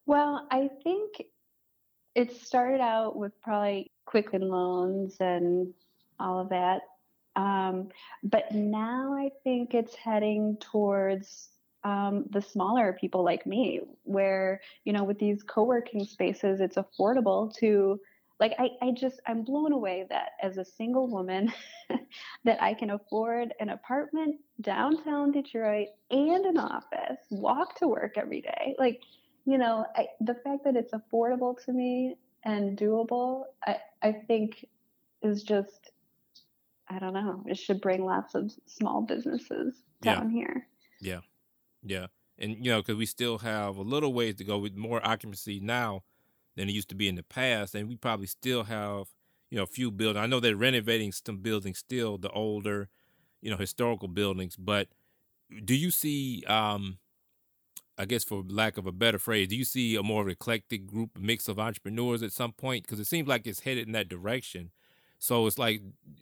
Well, 0.06 0.46
I 0.50 0.70
think 0.82 1.22
it 2.14 2.34
started 2.34 2.80
out 2.80 3.16
with 3.16 3.32
probably 3.42 3.90
Quicken 4.06 4.48
loans 4.48 5.16
and 5.20 5.74
all 6.20 6.40
of 6.40 6.48
that. 6.50 6.82
Um, 7.34 7.88
but 8.22 8.52
now 8.52 9.14
I 9.14 9.30
think 9.44 9.74
it's 9.74 9.94
heading 9.94 10.56
towards 10.60 11.48
um, 11.84 12.24
the 12.30 12.40
smaller 12.40 12.96
people 12.98 13.22
like 13.22 13.46
me, 13.46 13.80
where, 14.04 14.60
you 14.84 14.92
know, 14.92 15.04
with 15.04 15.18
these 15.18 15.42
co 15.42 15.64
working 15.64 16.04
spaces, 16.04 16.60
it's 16.60 16.76
affordable 16.76 17.54
to, 17.58 18.00
like, 18.38 18.54
I, 18.58 18.70
I 18.82 18.90
just, 18.92 19.20
I'm 19.26 19.42
blown 19.42 19.72
away 19.72 20.06
that 20.10 20.30
as 20.42 20.58
a 20.58 20.64
single 20.64 21.06
woman, 21.08 21.52
that 22.44 22.62
I 22.62 22.74
can 22.74 22.90
afford 22.90 23.54
an 23.60 23.70
apartment 23.70 24.36
downtown 24.60 25.32
Detroit 25.32 25.88
and 26.10 26.44
an 26.44 26.58
office, 26.58 27.18
walk 27.30 27.78
to 27.78 27.88
work 27.88 28.14
every 28.16 28.42
day. 28.42 28.74
Like, 28.78 29.00
you 29.44 29.58
know, 29.58 29.86
I, 29.94 30.08
the 30.20 30.34
fact 30.34 30.64
that 30.64 30.76
it's 30.76 30.92
affordable 30.92 31.62
to 31.64 31.72
me 31.72 32.16
and 32.44 32.76
doable, 32.78 33.44
I, 33.66 33.76
I 34.02 34.12
think 34.12 34.66
is 35.22 35.42
just, 35.42 35.92
I 36.88 36.98
don't 36.98 37.14
know, 37.14 37.42
it 37.46 37.58
should 37.58 37.80
bring 37.80 38.04
lots 38.04 38.34
of 38.34 38.52
small 38.66 39.02
businesses 39.02 39.82
Yeah. 40.02 40.14
down 40.14 40.30
here. 40.30 40.68
Yeah, 41.00 41.20
Yeah. 41.82 42.06
and 42.38 42.64
you 42.64 42.70
know, 42.70 42.80
because 42.80 42.96
we 42.96 43.06
still 43.06 43.38
have 43.38 43.76
a 43.76 43.82
little 43.82 44.12
ways 44.12 44.36
to 44.36 44.44
go 44.44 44.58
with 44.58 44.74
more 44.76 45.04
occupancy 45.06 45.60
now 45.60 46.02
than 46.56 46.68
it 46.68 46.72
used 46.72 46.88
to 46.88 46.94
be 46.94 47.08
in 47.08 47.14
the 47.14 47.22
past, 47.22 47.74
and 47.74 47.88
we 47.88 47.96
probably 47.96 48.26
still 48.26 48.64
have 48.64 49.08
you 49.50 49.56
know 49.56 49.64
a 49.64 49.66
few 49.66 49.90
buildings. 49.90 50.22
I 50.22 50.26
know 50.26 50.40
they're 50.40 50.56
renovating 50.56 51.12
some 51.12 51.38
buildings 51.38 51.78
still, 51.78 52.18
the 52.18 52.30
older, 52.30 52.88
you 53.40 53.50
know, 53.50 53.56
historical 53.56 54.08
buildings. 54.08 54.56
But 54.56 54.88
do 55.64 55.74
you 55.74 55.90
see, 55.90 56.42
um, 56.46 56.98
I 57.98 58.04
guess, 58.04 58.24
for 58.24 58.42
lack 58.46 58.76
of 58.78 58.86
a 58.86 58.92
better 58.92 59.18
phrase, 59.18 59.48
do 59.48 59.56
you 59.56 59.64
see 59.64 59.96
a 59.96 60.02
more 60.02 60.28
eclectic 60.28 60.86
group 60.86 61.18
mix 61.18 61.48
of 61.48 61.58
entrepreneurs 61.58 62.22
at 62.22 62.32
some 62.32 62.52
point? 62.52 62.84
Because 62.84 63.00
it 63.00 63.06
seems 63.06 63.28
like 63.28 63.46
it's 63.46 63.60
headed 63.60 63.86
in 63.86 63.92
that 63.92 64.08
direction. 64.08 64.70
So 65.18 65.46
it's 65.46 65.58
like, 65.58 65.80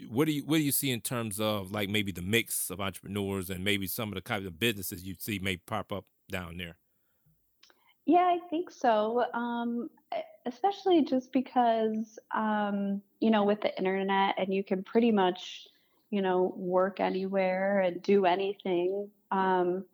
what 0.08 0.26
do 0.26 0.32
you 0.32 0.42
what 0.44 0.58
do 0.58 0.62
you 0.62 0.70
see 0.72 0.90
in 0.90 1.00
terms 1.00 1.40
of 1.40 1.72
like 1.72 1.88
maybe 1.88 2.12
the 2.12 2.22
mix 2.22 2.70
of 2.70 2.80
entrepreneurs 2.80 3.50
and 3.50 3.64
maybe 3.64 3.86
some 3.86 4.10
of 4.10 4.14
the 4.14 4.22
kinds 4.22 4.46
of 4.46 4.60
businesses 4.60 5.04
you 5.04 5.14
see 5.18 5.38
may 5.40 5.56
pop 5.56 5.92
up 5.92 6.04
down 6.30 6.58
there? 6.58 6.76
Yeah, 8.06 8.24
I 8.26 8.38
think 8.50 8.70
so. 8.70 9.24
Um, 9.32 9.88
especially 10.46 11.04
just 11.04 11.32
because, 11.32 12.18
um, 12.34 13.02
you 13.20 13.30
know, 13.30 13.44
with 13.44 13.60
the 13.62 13.76
internet 13.78 14.34
and 14.38 14.52
you 14.52 14.62
can 14.62 14.82
pretty 14.82 15.10
much, 15.10 15.66
you 16.10 16.20
know, 16.20 16.52
work 16.56 17.00
anywhere 17.00 17.80
and 17.80 18.02
do 18.02 18.26
anything. 18.26 19.10
Um, 19.30 19.86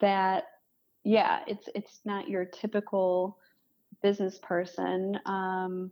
that, 0.00 0.44
yeah, 1.04 1.40
it's 1.46 1.68
it's 1.74 2.00
not 2.04 2.28
your 2.28 2.44
typical 2.46 3.38
business 4.02 4.38
person. 4.38 5.18
Um, 5.26 5.90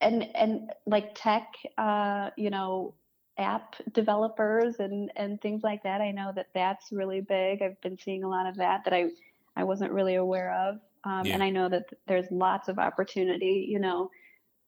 and 0.00 0.24
and 0.34 0.70
like 0.86 1.12
tech, 1.14 1.54
uh, 1.78 2.30
you 2.36 2.50
know, 2.50 2.94
app 3.38 3.76
developers 3.92 4.76
and 4.80 5.12
and 5.16 5.40
things 5.40 5.62
like 5.62 5.82
that. 5.84 6.00
I 6.00 6.10
know 6.12 6.32
that 6.34 6.48
that's 6.54 6.92
really 6.92 7.20
big. 7.20 7.62
I've 7.62 7.80
been 7.82 7.98
seeing 7.98 8.24
a 8.24 8.28
lot 8.28 8.46
of 8.46 8.56
that 8.56 8.84
that 8.84 8.94
I 8.94 9.10
I 9.56 9.64
wasn't 9.64 9.92
really 9.92 10.14
aware 10.16 10.52
of. 10.54 10.80
Um, 11.04 11.26
Yeah. 11.26 11.34
And 11.34 11.42
I 11.42 11.50
know 11.50 11.68
that 11.68 11.86
there's 12.06 12.30
lots 12.30 12.68
of 12.68 12.78
opportunity, 12.78 13.66
you 13.68 13.78
know, 13.78 14.10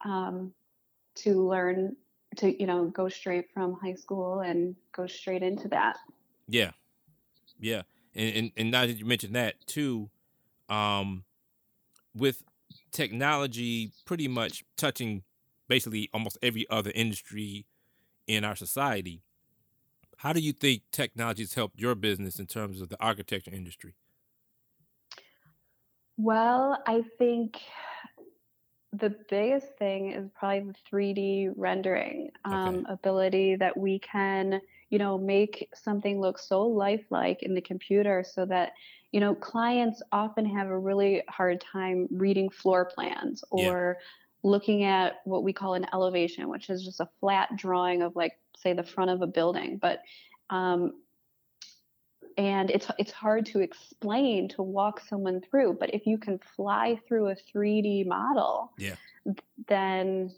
um, 0.04 0.52
to 1.16 1.46
learn 1.48 1.96
to, 2.36 2.58
you 2.60 2.66
know, 2.66 2.86
go 2.86 3.08
straight 3.08 3.50
from 3.52 3.74
high 3.74 3.94
school 3.94 4.40
and 4.40 4.74
go 4.92 5.06
straight 5.06 5.42
into 5.42 5.68
that. 5.68 5.98
Yeah, 6.48 6.72
yeah, 7.60 7.82
and 8.14 8.36
and, 8.36 8.52
and 8.56 8.70
now 8.70 8.86
that 8.86 8.98
you 8.98 9.04
mentioned 9.04 9.34
that 9.36 9.54
too, 9.66 10.10
um, 10.68 11.24
with 12.14 12.42
technology 12.90 13.92
pretty 14.04 14.28
much 14.28 14.64
touching 14.76 15.22
basically 15.68 16.10
almost 16.12 16.38
every 16.42 16.68
other 16.70 16.92
industry 16.94 17.66
in 18.26 18.44
our 18.44 18.56
society, 18.56 19.22
how 20.18 20.32
do 20.32 20.40
you 20.40 20.52
think 20.52 20.82
technology 20.92 21.42
has 21.42 21.54
helped 21.54 21.78
your 21.80 21.94
business 21.94 22.38
in 22.38 22.46
terms 22.46 22.80
of 22.80 22.88
the 22.88 23.00
architecture 23.02 23.52
industry? 23.52 23.94
Well, 26.16 26.82
I 26.86 27.02
think 27.18 27.58
the 28.92 29.14
biggest 29.30 29.68
thing 29.78 30.12
is 30.12 30.28
probably 30.34 30.70
the 30.72 30.74
3D 30.90 31.50
rendering 31.56 32.30
um, 32.44 32.84
ability 32.88 33.56
that 33.56 33.76
we 33.76 33.98
can, 33.98 34.60
you 34.90 34.98
know, 34.98 35.16
make 35.16 35.70
something 35.74 36.20
look 36.20 36.38
so 36.38 36.66
lifelike 36.66 37.42
in 37.42 37.54
the 37.54 37.60
computer 37.62 38.22
so 38.22 38.44
that, 38.44 38.72
you 39.10 39.20
know, 39.20 39.34
clients 39.34 40.02
often 40.12 40.44
have 40.44 40.68
a 40.68 40.78
really 40.78 41.22
hard 41.28 41.60
time 41.60 42.06
reading 42.10 42.50
floor 42.50 42.84
plans 42.84 43.42
Yeah. 43.54 43.68
or 43.68 43.98
looking 44.42 44.84
at 44.84 45.20
what 45.24 45.42
we 45.42 45.52
call 45.54 45.74
an 45.74 45.86
elevation, 45.94 46.48
which 46.50 46.68
is 46.68 46.84
just 46.84 47.00
a 47.00 47.08
flat 47.20 47.56
drawing 47.56 48.02
of, 48.02 48.14
like, 48.14 48.38
say, 48.58 48.74
the 48.74 48.82
front 48.82 49.10
of 49.10 49.22
a 49.22 49.26
building. 49.26 49.78
But 49.78 50.02
um, 50.50 51.00
and 52.36 52.70
it's 52.70 52.88
it's 52.98 53.12
hard 53.12 53.46
to 53.46 53.60
explain 53.60 54.48
to 54.48 54.62
walk 54.62 55.00
someone 55.00 55.40
through 55.40 55.74
but 55.78 55.92
if 55.94 56.06
you 56.06 56.18
can 56.18 56.38
fly 56.56 56.98
through 57.06 57.28
a 57.28 57.34
3d 57.34 58.04
model 58.04 58.72
Yeah. 58.76 58.96
then 59.68 60.34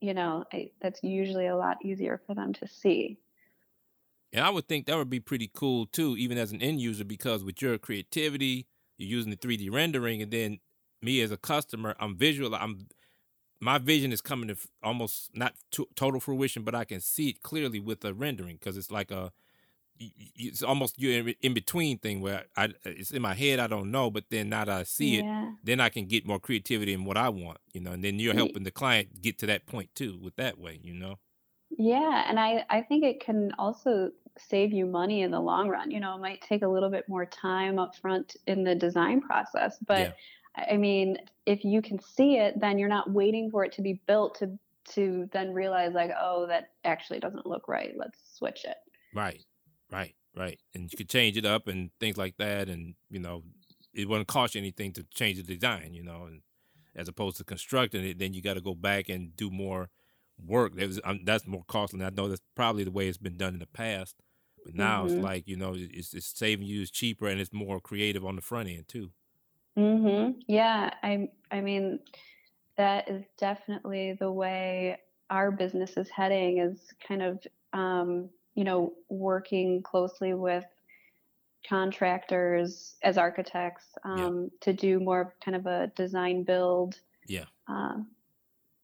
you 0.00 0.14
know 0.14 0.44
I, 0.52 0.70
that's 0.80 1.02
usually 1.02 1.46
a 1.46 1.56
lot 1.56 1.84
easier 1.84 2.22
for 2.26 2.34
them 2.34 2.52
to 2.54 2.68
see 2.68 3.18
And 4.32 4.44
I 4.44 4.50
would 4.50 4.68
think 4.68 4.86
that 4.86 4.96
would 4.96 5.10
be 5.10 5.20
pretty 5.20 5.50
cool 5.52 5.86
too, 5.86 6.16
even 6.16 6.36
as 6.36 6.52
an 6.52 6.60
end 6.60 6.80
user, 6.80 7.04
because 7.04 7.42
with 7.42 7.62
your 7.62 7.78
creativity, 7.78 8.66
you're 8.98 9.08
using 9.08 9.30
the 9.30 9.36
3D 9.36 9.70
rendering, 9.70 10.20
and 10.20 10.30
then 10.30 10.58
me 11.00 11.20
as 11.22 11.30
a 11.30 11.36
customer, 11.36 11.96
I'm 11.98 12.16
visual. 12.16 12.54
I'm 12.54 12.88
my 13.60 13.78
vision 13.78 14.12
is 14.12 14.20
coming 14.22 14.48
to 14.48 14.54
f- 14.54 14.68
almost 14.82 15.36
not 15.36 15.54
to 15.72 15.88
total 15.96 16.20
fruition, 16.20 16.64
but 16.64 16.74
I 16.74 16.84
can 16.84 17.00
see 17.00 17.30
it 17.30 17.42
clearly 17.42 17.80
with 17.80 18.00
the 18.00 18.14
rendering 18.14 18.56
because 18.56 18.76
it's 18.76 18.90
like 18.90 19.10
a 19.10 19.32
it's 19.98 20.62
almost 20.62 20.98
you're 20.98 21.34
in, 21.42 21.54
between 21.54 21.98
thing 21.98 22.20
where 22.20 22.44
I 22.56 22.70
it's 22.84 23.10
in 23.10 23.22
my 23.22 23.34
head 23.34 23.58
I 23.60 23.66
don't 23.66 23.90
know, 23.90 24.10
but 24.10 24.24
then 24.30 24.48
now 24.48 24.64
that 24.64 24.80
I 24.80 24.84
see 24.84 25.16
it, 25.18 25.26
then 25.62 25.80
I 25.80 25.88
can 25.88 26.06
get 26.06 26.26
more 26.26 26.38
creativity 26.40 26.92
in 26.92 27.04
what 27.04 27.16
I 27.16 27.28
want, 27.28 27.58
you 27.72 27.80
know, 27.80 27.92
and 27.92 28.02
then 28.04 28.18
you're 28.18 28.34
helping 28.34 28.64
the 28.64 28.70
client 28.70 29.20
get 29.22 29.38
to 29.38 29.46
that 29.46 29.66
point 29.66 29.94
too 29.94 30.18
with 30.20 30.36
that 30.36 30.58
way, 30.58 30.80
you 30.82 30.94
know. 30.94 31.18
Yeah, 31.70 32.24
and 32.28 32.38
I 32.40 32.64
I 32.70 32.82
think 32.82 33.04
it 33.04 33.20
can 33.20 33.52
also 33.58 34.10
save 34.38 34.72
you 34.72 34.86
money 34.86 35.22
in 35.22 35.30
the 35.30 35.40
long 35.40 35.68
run. 35.68 35.90
You 35.90 36.00
know, 36.00 36.14
it 36.16 36.20
might 36.20 36.40
take 36.42 36.62
a 36.62 36.68
little 36.68 36.90
bit 36.90 37.08
more 37.08 37.26
time 37.26 37.78
up 37.78 37.96
front 37.96 38.36
in 38.46 38.64
the 38.64 38.74
design 38.74 39.20
process, 39.20 39.78
but 39.86 39.98
Yeah. 39.98 40.12
I 40.56 40.76
mean, 40.76 41.18
if 41.46 41.64
you 41.64 41.82
can 41.82 42.00
see 42.00 42.36
it, 42.38 42.58
then 42.58 42.78
you're 42.78 42.88
not 42.88 43.10
waiting 43.12 43.50
for 43.50 43.64
it 43.64 43.72
to 43.72 43.82
be 43.82 44.00
built 44.06 44.36
to 44.40 44.58
to 44.94 45.28
then 45.32 45.52
realize 45.52 45.92
like, 45.94 46.10
oh, 46.18 46.46
that 46.46 46.70
actually 46.84 47.20
doesn't 47.20 47.46
look 47.46 47.68
right. 47.68 47.92
Let's 47.96 48.18
switch 48.36 48.64
it. 48.64 48.76
Right, 49.14 49.44
right, 49.90 50.14
right. 50.36 50.60
And 50.74 50.90
you 50.92 50.96
could 50.96 51.08
change 51.08 51.36
it 51.36 51.44
up 51.44 51.66
and 51.68 51.90
things 52.00 52.16
like 52.16 52.36
that, 52.38 52.68
and 52.68 52.94
you 53.10 53.18
know, 53.20 53.44
it 53.94 54.08
wouldn't 54.08 54.28
cost 54.28 54.54
you 54.54 54.60
anything 54.60 54.92
to 54.94 55.04
change 55.14 55.36
the 55.38 55.42
design, 55.56 55.94
you 55.94 56.02
know, 56.02 56.24
and 56.26 56.42
as 56.94 57.08
opposed 57.08 57.36
to 57.38 57.44
constructing 57.44 58.04
it, 58.04 58.18
then 58.18 58.34
you 58.34 58.42
got 58.42 58.54
to 58.54 58.60
go 58.60 58.74
back 58.74 59.08
and 59.08 59.36
do 59.36 59.50
more 59.50 59.90
work. 60.38 60.74
That 60.76 60.88
was, 60.88 61.00
um, 61.04 61.24
that's 61.24 61.46
more 61.46 61.64
costly. 61.68 62.04
I 62.04 62.10
know 62.10 62.28
that's 62.28 62.42
probably 62.54 62.84
the 62.84 62.90
way 62.90 63.08
it's 63.08 63.18
been 63.18 63.36
done 63.36 63.54
in 63.54 63.60
the 63.60 63.66
past, 63.66 64.16
but 64.64 64.74
now 64.74 65.06
it's 65.06 65.16
Mhm. 65.16 65.18
like 65.18 65.46
you 65.48 65.56
know, 65.56 65.74
it's, 65.76 66.14
it's 66.14 66.26
saving 66.38 66.66
you, 66.66 66.82
it's 66.82 66.90
cheaper, 66.90 67.28
and 67.28 67.40
it's 67.40 67.52
more 67.52 67.80
creative 67.80 68.24
on 68.24 68.36
the 68.36 68.42
front 68.42 68.68
end 68.68 68.88
too. 68.88 69.12
Mhm. 69.76 70.42
Yeah, 70.48 70.90
I 71.02 71.30
I 71.50 71.60
mean, 71.60 72.00
that 72.76 73.08
is 73.10 73.26
definitely 73.38 74.14
the 74.14 74.32
way 74.32 74.98
our 75.30 75.50
business 75.52 75.96
is 75.96 76.10
heading 76.10 76.58
is 76.58 76.92
kind 77.06 77.22
of 77.22 77.46
um, 77.72 78.30
you 78.58 78.64
know, 78.64 78.92
working 79.08 79.82
closely 79.84 80.34
with 80.34 80.64
contractors 81.68 82.96
as 83.02 83.16
architects 83.16 83.86
Yeah. 84.04 84.26
um, 84.26 84.50
to 84.62 84.72
do 84.72 84.98
more 84.98 85.34
kind 85.44 85.56
of 85.56 85.66
a 85.66 85.92
design 85.94 86.42
build 86.42 87.00
Yeah, 87.26 87.46
uh, 87.68 87.98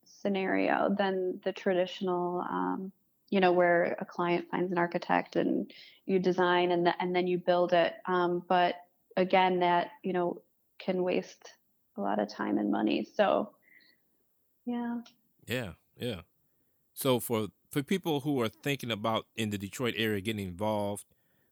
scenario 0.04 0.94
than 0.96 1.40
the 1.44 1.52
traditional, 1.52 2.40
um, 2.42 2.92
you 3.30 3.40
know, 3.40 3.52
where 3.52 3.96
a 4.00 4.04
client 4.04 4.48
finds 4.50 4.70
an 4.70 4.78
architect 4.78 5.36
and 5.36 5.72
you 6.06 6.20
design 6.20 6.70
and, 6.70 6.86
th- 6.86 6.96
and 7.00 7.16
then 7.16 7.26
you 7.26 7.38
build 7.38 7.72
it. 7.72 7.94
Um, 8.06 8.44
but 8.48 8.76
again, 9.16 9.60
that, 9.60 9.90
you 10.04 10.12
know, 10.12 10.42
can 10.78 11.02
waste 11.02 11.50
a 11.96 12.00
lot 12.00 12.20
of 12.20 12.28
time 12.28 12.58
and 12.58 12.70
money. 12.70 13.04
So, 13.16 13.54
yeah. 14.66 15.00
yeah, 15.46 15.74
yeah. 15.96 16.22
So 16.94 17.20
for 17.20 17.48
for 17.74 17.82
people 17.82 18.20
who 18.20 18.40
are 18.40 18.48
thinking 18.48 18.92
about 18.92 19.26
in 19.34 19.50
the 19.50 19.58
Detroit 19.58 19.94
area 19.96 20.20
getting 20.20 20.46
involved 20.46 21.04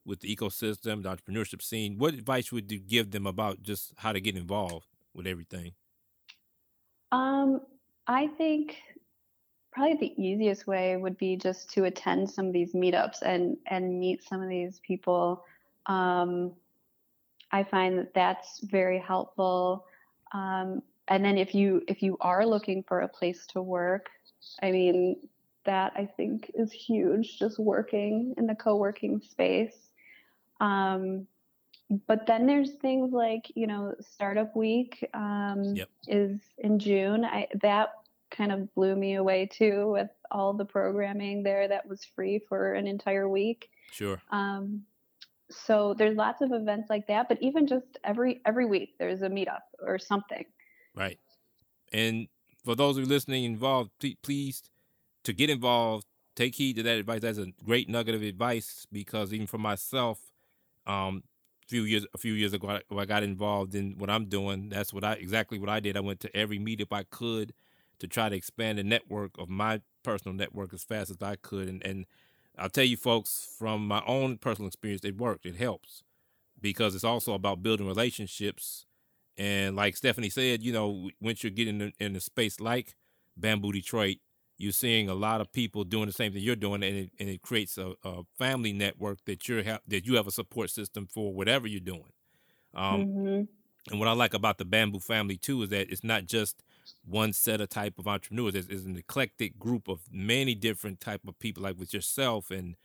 with 0.05 0.21
the 0.21 0.35
ecosystem, 0.35 1.03
the 1.03 1.17
entrepreneurship 1.17 1.61
scene, 1.61 1.99
what 1.99 2.15
advice 2.15 2.53
would 2.53 2.71
you 2.71 2.79
give 2.79 3.11
them 3.11 3.27
about 3.27 3.61
just 3.61 3.93
how 3.97 4.13
to 4.13 4.21
get 4.21 4.37
involved 4.37 4.87
with 5.15 5.27
everything? 5.27 5.73
Um, 7.11 7.61
I 8.07 8.29
think 8.39 8.77
probably 9.73 9.97
the 9.97 10.23
easiest 10.23 10.69
way 10.69 10.97
would 10.97 11.19
be 11.19 11.37
just 11.37 11.71
to 11.71 11.85
attend 11.85 12.31
some 12.31 12.47
of 12.47 12.53
these 12.53 12.73
meetups 12.73 13.23
and 13.23 13.57
and 13.67 13.99
meet 13.99 14.23
some 14.23 14.41
of 14.41 14.49
these 14.49 14.81
people. 14.87 15.45
Um, 15.87 16.53
I 17.51 17.65
find 17.65 17.99
that 17.99 18.15
that's 18.15 18.61
very 18.61 19.01
helpful. 19.01 19.87
Um, 20.33 20.83
and 21.09 21.25
then 21.25 21.37
if 21.37 21.53
you 21.53 21.83
if 21.89 22.01
you 22.01 22.17
are 22.21 22.47
looking 22.47 22.85
for 22.85 23.01
a 23.01 23.09
place 23.09 23.45
to 23.49 23.61
work, 23.61 24.09
I 24.63 24.71
mean 24.71 25.17
that 25.65 25.93
I 25.97 26.07
think 26.17 26.51
is 26.55 26.73
huge. 26.73 27.39
Just 27.39 27.59
working 27.59 28.35
in 28.37 28.47
the 28.47 28.55
co-working 28.55 29.21
space. 29.21 29.77
Um, 30.61 31.27
but 32.07 32.27
then 32.27 32.47
there's 32.47 32.73
things 32.81 33.13
like 33.13 33.51
you 33.55 33.67
know 33.67 33.95
startup 34.01 34.55
week 34.57 35.07
um, 35.15 35.63
Yep. 35.75 35.89
is 36.09 36.41
in 36.59 36.79
june 36.79 37.25
I, 37.25 37.49
that 37.61 37.91
kind 38.31 38.51
of 38.51 38.73
blew 38.75 38.97
me 38.97 39.17
away 39.17 39.47
too 39.47 39.91
with 39.93 40.09
all 40.31 40.55
the 40.55 40.65
programming 40.65 41.43
there 41.43 41.69
that 41.69 41.87
was 41.87 42.03
free 42.05 42.41
for 42.49 42.73
an 42.75 42.87
entire 42.87 43.29
week 43.29 43.69
Sure. 43.91 44.23
um, 44.31 44.83
so 45.51 45.93
there's 45.99 46.17
lots 46.17 46.41
of 46.41 46.53
events 46.53 46.89
like 46.89 47.07
that 47.09 47.29
but 47.29 47.37
even 47.43 47.67
just 47.67 47.99
every 48.05 48.41
every 48.47 48.65
week 48.65 48.95
there's 48.99 49.21
a 49.21 49.29
meetup 49.29 49.61
or 49.81 49.99
something 49.99 50.45
Right. 50.95 51.19
And 51.93 52.29
for 52.65 52.75
those 52.75 52.97
who 52.97 53.03
are 53.03 53.07
listening 53.07 53.45
involved, 53.45 53.91
please 54.23 54.63
to 55.25 55.33
get 55.33 55.51
involved, 55.51 56.07
take 56.35 56.55
heed 56.55 56.77
to 56.77 56.83
that 56.85 56.99
advice. 56.99 57.21
That's 57.23 57.39
a 57.39 57.47
great 57.65 57.89
nugget 57.89 58.15
of 58.15 58.23
advice 58.23 58.87
because 58.93 59.33
even 59.33 59.47
for 59.47 59.59
myself, 59.59 60.19
um, 60.87 61.23
a 61.65 61.69
few 61.69 61.83
years 61.85 62.07
a 62.15 62.19
few 62.19 62.33
years 62.33 62.53
ago, 62.53 62.69
I, 62.69 62.95
I 62.95 63.05
got 63.05 63.23
involved 63.23 63.75
in 63.75 63.95
what 63.99 64.11
I'm 64.11 64.27
doing. 64.27 64.69
That's 64.69 64.93
what 64.93 65.05
I 65.05 65.15
exactly 65.15 65.59
what 65.59 65.69
I 65.69 65.81
did. 65.81 65.97
I 65.97 66.01
went 66.01 66.21
to 66.21 66.37
every 66.37 66.59
meetup 66.59 66.93
I 66.93 67.05
could 67.05 67.53
to 68.01 68.09
try 68.09 68.29
to 68.29 68.37
expand 68.37 68.79
the 68.79 68.85
network 68.85 69.39
of 69.39 69.49
my 69.49 69.81
personal 70.03 70.35
network 70.35 70.75
as 70.75 70.83
fast 70.85 71.11
as 71.11 71.19
I 71.23 71.37
could. 71.37 71.69
And 71.69 71.85
and 71.87 72.07
I'll 72.59 72.69
tell 72.69 72.85
you, 72.85 72.97
folks, 72.97 73.55
from 73.59 73.87
my 73.87 74.03
own 74.07 74.39
personal 74.39 74.69
experience, 74.69 75.05
it 75.05 75.17
worked. 75.17 75.47
It 75.47 75.57
helps 75.57 76.03
because 76.61 76.95
it's 76.95 77.05
also 77.05 77.35
about 77.35 77.63
building 77.63 77.87
relationships. 77.87 78.87
And 79.39 79.77
like 79.77 79.97
Stephanie 79.97 80.31
said, 80.31 80.63
you 80.63 80.73
know, 80.73 81.11
once 81.21 81.43
you're 81.43 81.51
getting 81.51 81.81
in, 81.81 81.93
in 81.99 82.17
a 82.17 82.21
space 82.21 82.61
like 82.61 82.95
Bamboo 83.37 83.73
Detroit, 83.73 84.19
you're 84.63 84.73
seeing 84.73 85.09
a 85.11 85.15
lot 85.15 85.41
of 85.43 85.53
people 85.53 85.85
doing 85.85 86.07
the 86.07 86.13
same 86.13 86.33
thing 86.33 86.43
you're 86.43 86.57
doing, 86.57 86.83
and 86.85 86.97
it, 86.97 87.13
and 87.21 87.29
it 87.31 87.43
creates 87.43 87.79
a, 87.79 87.95
a 88.05 88.23
family 88.39 88.73
network 88.73 89.25
that 89.27 89.49
you're 89.49 89.65
ha- 89.65 89.81
that 89.89 90.07
you 90.07 90.17
have 90.17 90.29
a 90.29 90.33
support 90.33 90.71
system 90.71 91.07
for 91.09 91.35
whatever 91.35 91.67
you're 91.69 91.81
doing. 91.81 92.13
Um, 92.75 93.07
Mhm. 93.07 93.49
and 93.91 93.99
what 93.99 94.09
I 94.09 94.13
like 94.13 94.35
about 94.35 94.59
the 94.59 94.65
Bamboo 94.65 95.01
family 95.01 95.37
too 95.37 95.63
is 95.63 95.71
that 95.71 95.91
it's 95.91 96.05
not 96.05 96.27
just 96.27 96.63
one 97.05 97.33
set 97.33 97.61
of 97.61 97.69
type 97.69 97.99
of 97.99 98.07
entrepreneurs. 98.09 98.55
It's, 98.55 98.69
it's 98.69 98.85
an 98.85 98.97
eclectic 98.97 99.59
group 99.59 99.89
of 99.89 100.03
many 100.13 100.55
different 100.55 101.01
type 101.01 101.23
of 101.27 101.39
people, 101.41 101.65
like 101.65 101.79
with 101.79 101.93
yourself 101.93 102.51
and 102.51 102.77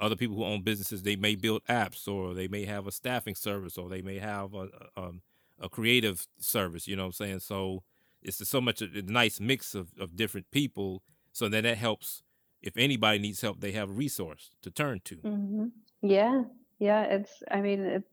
other 0.00 0.16
people 0.16 0.36
who 0.36 0.44
own 0.44 0.62
businesses. 0.62 1.02
They 1.02 1.16
may 1.16 1.34
build 1.36 1.64
apps, 1.66 2.08
or 2.08 2.34
they 2.34 2.48
may 2.48 2.64
have 2.64 2.86
a 2.86 2.92
staffing 2.92 3.34
service, 3.34 3.78
or 3.78 3.88
they 3.88 4.02
may 4.02 4.18
have 4.18 4.54
a 4.54 4.68
a, 4.96 5.00
um, 5.02 5.22
a 5.60 5.68
creative 5.68 6.26
service. 6.38 6.88
You 6.88 6.96
know 6.96 7.04
what 7.04 7.08
I'm 7.20 7.26
saying? 7.26 7.40
So 7.40 7.84
it's 8.22 8.46
so 8.48 8.60
much 8.60 8.82
a, 8.82 8.86
a 8.86 9.02
nice 9.02 9.40
mix 9.40 9.74
of, 9.74 9.92
of 9.98 10.16
different 10.16 10.50
people. 10.50 11.02
So 11.32 11.48
then 11.48 11.64
that 11.64 11.78
helps. 11.78 12.22
If 12.62 12.76
anybody 12.76 13.18
needs 13.18 13.40
help, 13.40 13.60
they 13.60 13.72
have 13.72 13.90
a 13.90 13.92
resource 13.92 14.50
to 14.62 14.70
turn 14.70 15.00
to. 15.04 15.16
hmm 15.16 15.66
Yeah, 16.00 16.44
yeah. 16.78 17.02
It's, 17.04 17.42
I 17.50 17.60
mean, 17.60 17.80
it, 17.80 18.04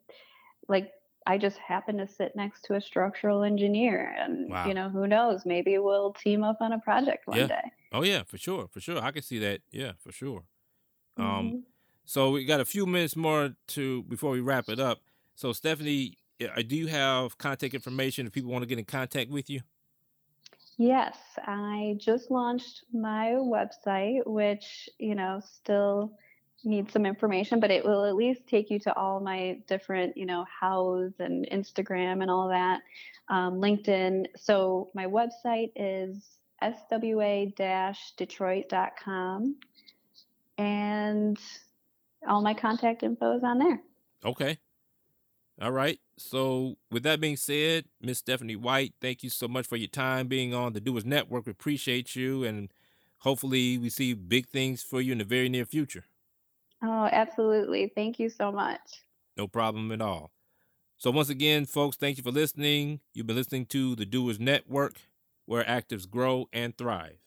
like 0.67 0.91
I 1.27 1.37
just 1.37 1.57
happen 1.57 1.97
to 1.97 2.07
sit 2.07 2.35
next 2.35 2.63
to 2.65 2.75
a 2.75 2.81
structural 2.81 3.43
engineer, 3.43 4.15
and 4.17 4.49
Wow. 4.49 4.67
you 4.67 4.73
know, 4.73 4.89
who 4.89 5.07
knows? 5.07 5.45
Maybe 5.45 5.77
we'll 5.77 6.13
team 6.13 6.43
up 6.43 6.57
on 6.61 6.73
a 6.73 6.79
project 6.79 7.27
one 7.27 7.37
Yeah. 7.37 7.47
day. 7.47 7.71
Oh 7.91 8.03
yeah, 8.03 8.23
for 8.23 8.37
sure, 8.37 8.67
for 8.67 8.79
sure. 8.79 8.99
I 8.99 9.11
can 9.11 9.21
see 9.21 9.39
that. 9.39 9.61
Yeah, 9.71 9.93
for 9.99 10.11
sure. 10.11 10.45
Um, 11.17 11.51
Mhm. 11.51 11.63
So 12.05 12.31
we 12.31 12.45
got 12.45 12.59
a 12.59 12.65
few 12.65 12.85
minutes 12.87 13.15
more 13.15 13.55
to 13.67 14.03
before 14.03 14.31
we 14.31 14.41
wrap 14.41 14.69
it 14.69 14.79
up. 14.79 15.03
So 15.35 15.53
Stephanie, 15.53 16.17
uh, 16.41 16.61
do 16.63 16.75
you 16.75 16.87
have 16.87 17.37
contact 17.37 17.73
information 17.75 18.25
if 18.25 18.33
people 18.33 18.51
want 18.51 18.63
to 18.63 18.67
get 18.67 18.79
in 18.79 18.85
contact 18.85 19.29
with 19.29 19.49
you? 19.49 19.61
Yes, 20.81 21.17
I 21.45 21.95
just 21.97 22.31
launched 22.31 22.85
my 22.93 23.35
website, 23.35 24.25
which 24.25 24.87
you 24.97 25.13
know 25.13 25.41
still 25.43 26.13
needs 26.63 26.93
some 26.93 27.05
information, 27.05 27.59
but 27.59 27.69
it 27.69 27.83
will 27.83 28.05
at 28.05 28.15
least 28.15 28.47
take 28.47 28.69
you 28.69 28.79
to 28.79 28.95
all 28.95 29.19
my 29.19 29.59
different, 29.67 30.15
you 30.15 30.25
know, 30.25 30.45
Houzz 30.61 31.19
and 31.19 31.45
Instagram 31.51 32.21
and 32.21 32.31
all 32.31 32.47
that, 32.47 32.79
um, 33.27 33.55
LinkedIn. 33.55 34.27
So 34.37 34.89
my 34.93 35.05
website 35.05 35.73
is 35.75 36.37
swa-detroit.com, 36.63 39.55
and 40.57 41.37
all 42.25 42.41
my 42.41 42.53
contact 42.53 43.03
info 43.03 43.35
is 43.35 43.43
on 43.43 43.59
there. 43.59 43.81
Okay. 44.23 44.57
All 45.61 45.71
right. 45.71 45.99
So 46.17 46.77
with 46.89 47.03
that 47.03 47.19
being 47.19 47.35
said, 47.35 47.85
Miss 48.01 48.19
Stephanie 48.19 48.55
White, 48.55 48.93
thank 49.01 49.23
you 49.23 49.29
so 49.29 49.47
much 49.47 49.67
for 49.67 49.75
your 49.75 49.89
time 49.89 50.27
being 50.27 50.53
on 50.53 50.73
the 50.73 50.79
Doers 50.79 51.05
Network. 51.05 51.45
We 51.45 51.51
appreciate 51.51 52.15
you 52.15 52.45
and 52.45 52.71
hopefully 53.19 53.77
we 53.77 53.89
see 53.89 54.13
big 54.13 54.47
things 54.47 54.81
for 54.81 55.01
you 55.01 55.11
in 55.11 55.17
the 55.17 55.25
very 55.25 55.49
near 55.49 55.65
future. 55.65 56.05
Oh, 56.81 57.09
absolutely. 57.11 57.91
Thank 57.93 58.19
you 58.19 58.29
so 58.29 58.51
much. 58.51 58.79
No 59.35 59.47
problem 59.47 59.91
at 59.91 60.01
all. 60.01 60.31
So 60.97 61.11
once 61.11 61.29
again, 61.29 61.65
folks, 61.65 61.97
thank 61.97 62.17
you 62.17 62.23
for 62.23 62.31
listening. 62.31 63.01
You've 63.13 63.27
been 63.27 63.35
listening 63.35 63.65
to 63.67 63.95
the 63.95 64.05
Doers 64.05 64.39
Network, 64.39 64.95
where 65.45 65.63
actives 65.63 66.09
grow 66.09 66.47
and 66.53 66.77
thrive. 66.77 67.17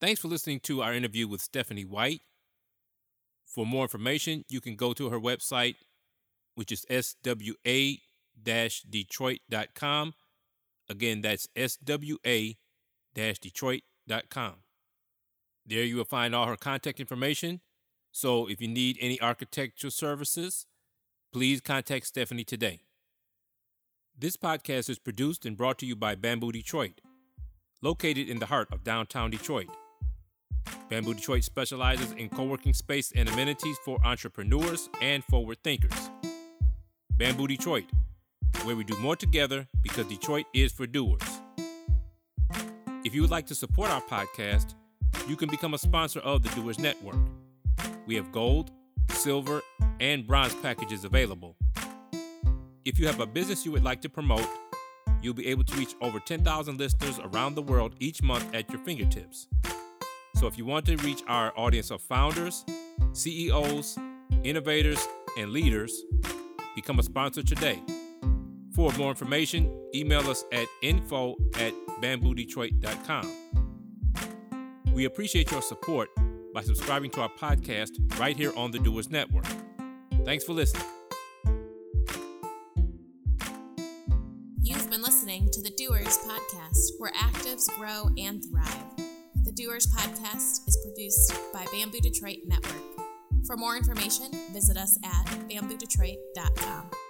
Thanks 0.00 0.20
for 0.20 0.28
listening 0.28 0.60
to 0.60 0.82
our 0.82 0.92
interview 0.92 1.28
with 1.28 1.40
Stephanie 1.40 1.84
White. 1.84 2.22
For 3.46 3.66
more 3.66 3.82
information, 3.82 4.44
you 4.48 4.60
can 4.60 4.74
go 4.74 4.92
to 4.92 5.10
her 5.10 5.20
website, 5.20 5.76
which 6.54 6.72
is 6.72 6.84
swa 6.90 7.98
detroit.com. 8.90 10.14
Again, 10.88 11.20
that's 11.20 11.48
swa 11.56 12.56
detroit.com. 13.14 14.54
There 15.64 15.84
you 15.84 15.96
will 15.96 16.04
find 16.04 16.34
all 16.34 16.46
her 16.46 16.56
contact 16.56 16.98
information. 17.00 17.60
So 18.10 18.48
if 18.48 18.60
you 18.60 18.68
need 18.68 18.98
any 19.00 19.20
architectural 19.20 19.90
services, 19.90 20.66
please 21.32 21.60
contact 21.60 22.06
Stephanie 22.06 22.44
today. 22.44 22.80
This 24.18 24.36
podcast 24.36 24.90
is 24.90 24.98
produced 24.98 25.46
and 25.46 25.56
brought 25.56 25.78
to 25.78 25.86
you 25.86 25.96
by 25.96 26.14
Bamboo 26.14 26.52
Detroit, 26.52 27.00
located 27.80 28.28
in 28.28 28.38
the 28.38 28.46
heart 28.46 28.68
of 28.70 28.84
downtown 28.84 29.30
Detroit. 29.30 29.70
Bamboo 30.90 31.14
Detroit 31.14 31.44
specializes 31.44 32.12
in 32.12 32.28
co 32.28 32.44
working 32.44 32.74
space 32.74 33.12
and 33.16 33.28
amenities 33.28 33.78
for 33.84 33.98
entrepreneurs 34.04 34.90
and 35.00 35.24
forward 35.24 35.58
thinkers. 35.64 36.10
Bamboo 37.22 37.46
Detroit, 37.46 37.84
where 38.64 38.74
we 38.74 38.82
do 38.82 38.96
more 38.96 39.14
together 39.14 39.68
because 39.80 40.06
Detroit 40.06 40.44
is 40.52 40.72
for 40.72 40.88
doers. 40.88 41.22
If 43.04 43.14
you 43.14 43.20
would 43.22 43.30
like 43.30 43.46
to 43.46 43.54
support 43.54 43.90
our 43.90 44.00
podcast, 44.00 44.74
you 45.28 45.36
can 45.36 45.48
become 45.48 45.72
a 45.72 45.78
sponsor 45.78 46.18
of 46.18 46.42
the 46.42 46.48
Doers 46.60 46.80
Network. 46.80 47.14
We 48.08 48.16
have 48.16 48.32
gold, 48.32 48.72
silver, 49.10 49.62
and 50.00 50.26
bronze 50.26 50.56
packages 50.56 51.04
available. 51.04 51.54
If 52.84 52.98
you 52.98 53.06
have 53.06 53.20
a 53.20 53.26
business 53.26 53.64
you 53.64 53.70
would 53.70 53.84
like 53.84 54.00
to 54.00 54.08
promote, 54.08 54.48
you'll 55.22 55.32
be 55.32 55.46
able 55.46 55.62
to 55.62 55.76
reach 55.76 55.94
over 56.00 56.18
10,000 56.18 56.76
listeners 56.76 57.20
around 57.20 57.54
the 57.54 57.62
world 57.62 57.94
each 58.00 58.20
month 58.20 58.52
at 58.52 58.68
your 58.68 58.80
fingertips. 58.80 59.46
So 60.34 60.48
if 60.48 60.58
you 60.58 60.64
want 60.64 60.86
to 60.86 60.96
reach 60.96 61.22
our 61.28 61.52
audience 61.56 61.92
of 61.92 62.02
founders, 62.02 62.64
CEOs, 63.12 63.96
innovators, 64.42 65.06
and 65.38 65.52
leaders, 65.52 66.02
become 66.74 66.98
a 66.98 67.02
sponsor 67.02 67.42
today. 67.42 67.82
For 68.74 68.90
more 68.92 69.10
information, 69.10 69.70
email 69.94 70.28
us 70.30 70.44
at 70.52 70.66
info 70.80 71.36
at 71.58 71.74
bamboodetroit.com. 72.00 73.30
We 74.92 75.04
appreciate 75.04 75.50
your 75.50 75.62
support 75.62 76.08
by 76.54 76.62
subscribing 76.62 77.10
to 77.12 77.22
our 77.22 77.30
podcast 77.30 77.90
right 78.18 78.36
here 78.36 78.52
on 78.56 78.70
the 78.70 78.78
Doers 78.78 79.10
Network. 79.10 79.46
Thanks 80.24 80.44
for 80.44 80.52
listening. 80.52 80.86
You've 84.62 84.90
been 84.90 85.02
listening 85.02 85.48
to 85.52 85.62
the 85.62 85.70
Doers 85.76 86.18
Podcast, 86.18 86.92
where 86.98 87.12
actives 87.12 87.68
grow 87.78 88.10
and 88.18 88.42
thrive. 88.44 88.96
The 89.44 89.52
Doers 89.52 89.86
Podcast 89.86 90.68
is 90.68 90.78
produced 90.84 91.34
by 91.52 91.66
Bamboo 91.72 92.00
Detroit 92.00 92.38
Network. 92.46 92.91
For 93.46 93.56
more 93.56 93.76
information, 93.76 94.30
visit 94.52 94.76
us 94.76 94.96
at 95.04 95.26
bamboodetroit.com. 95.48 97.01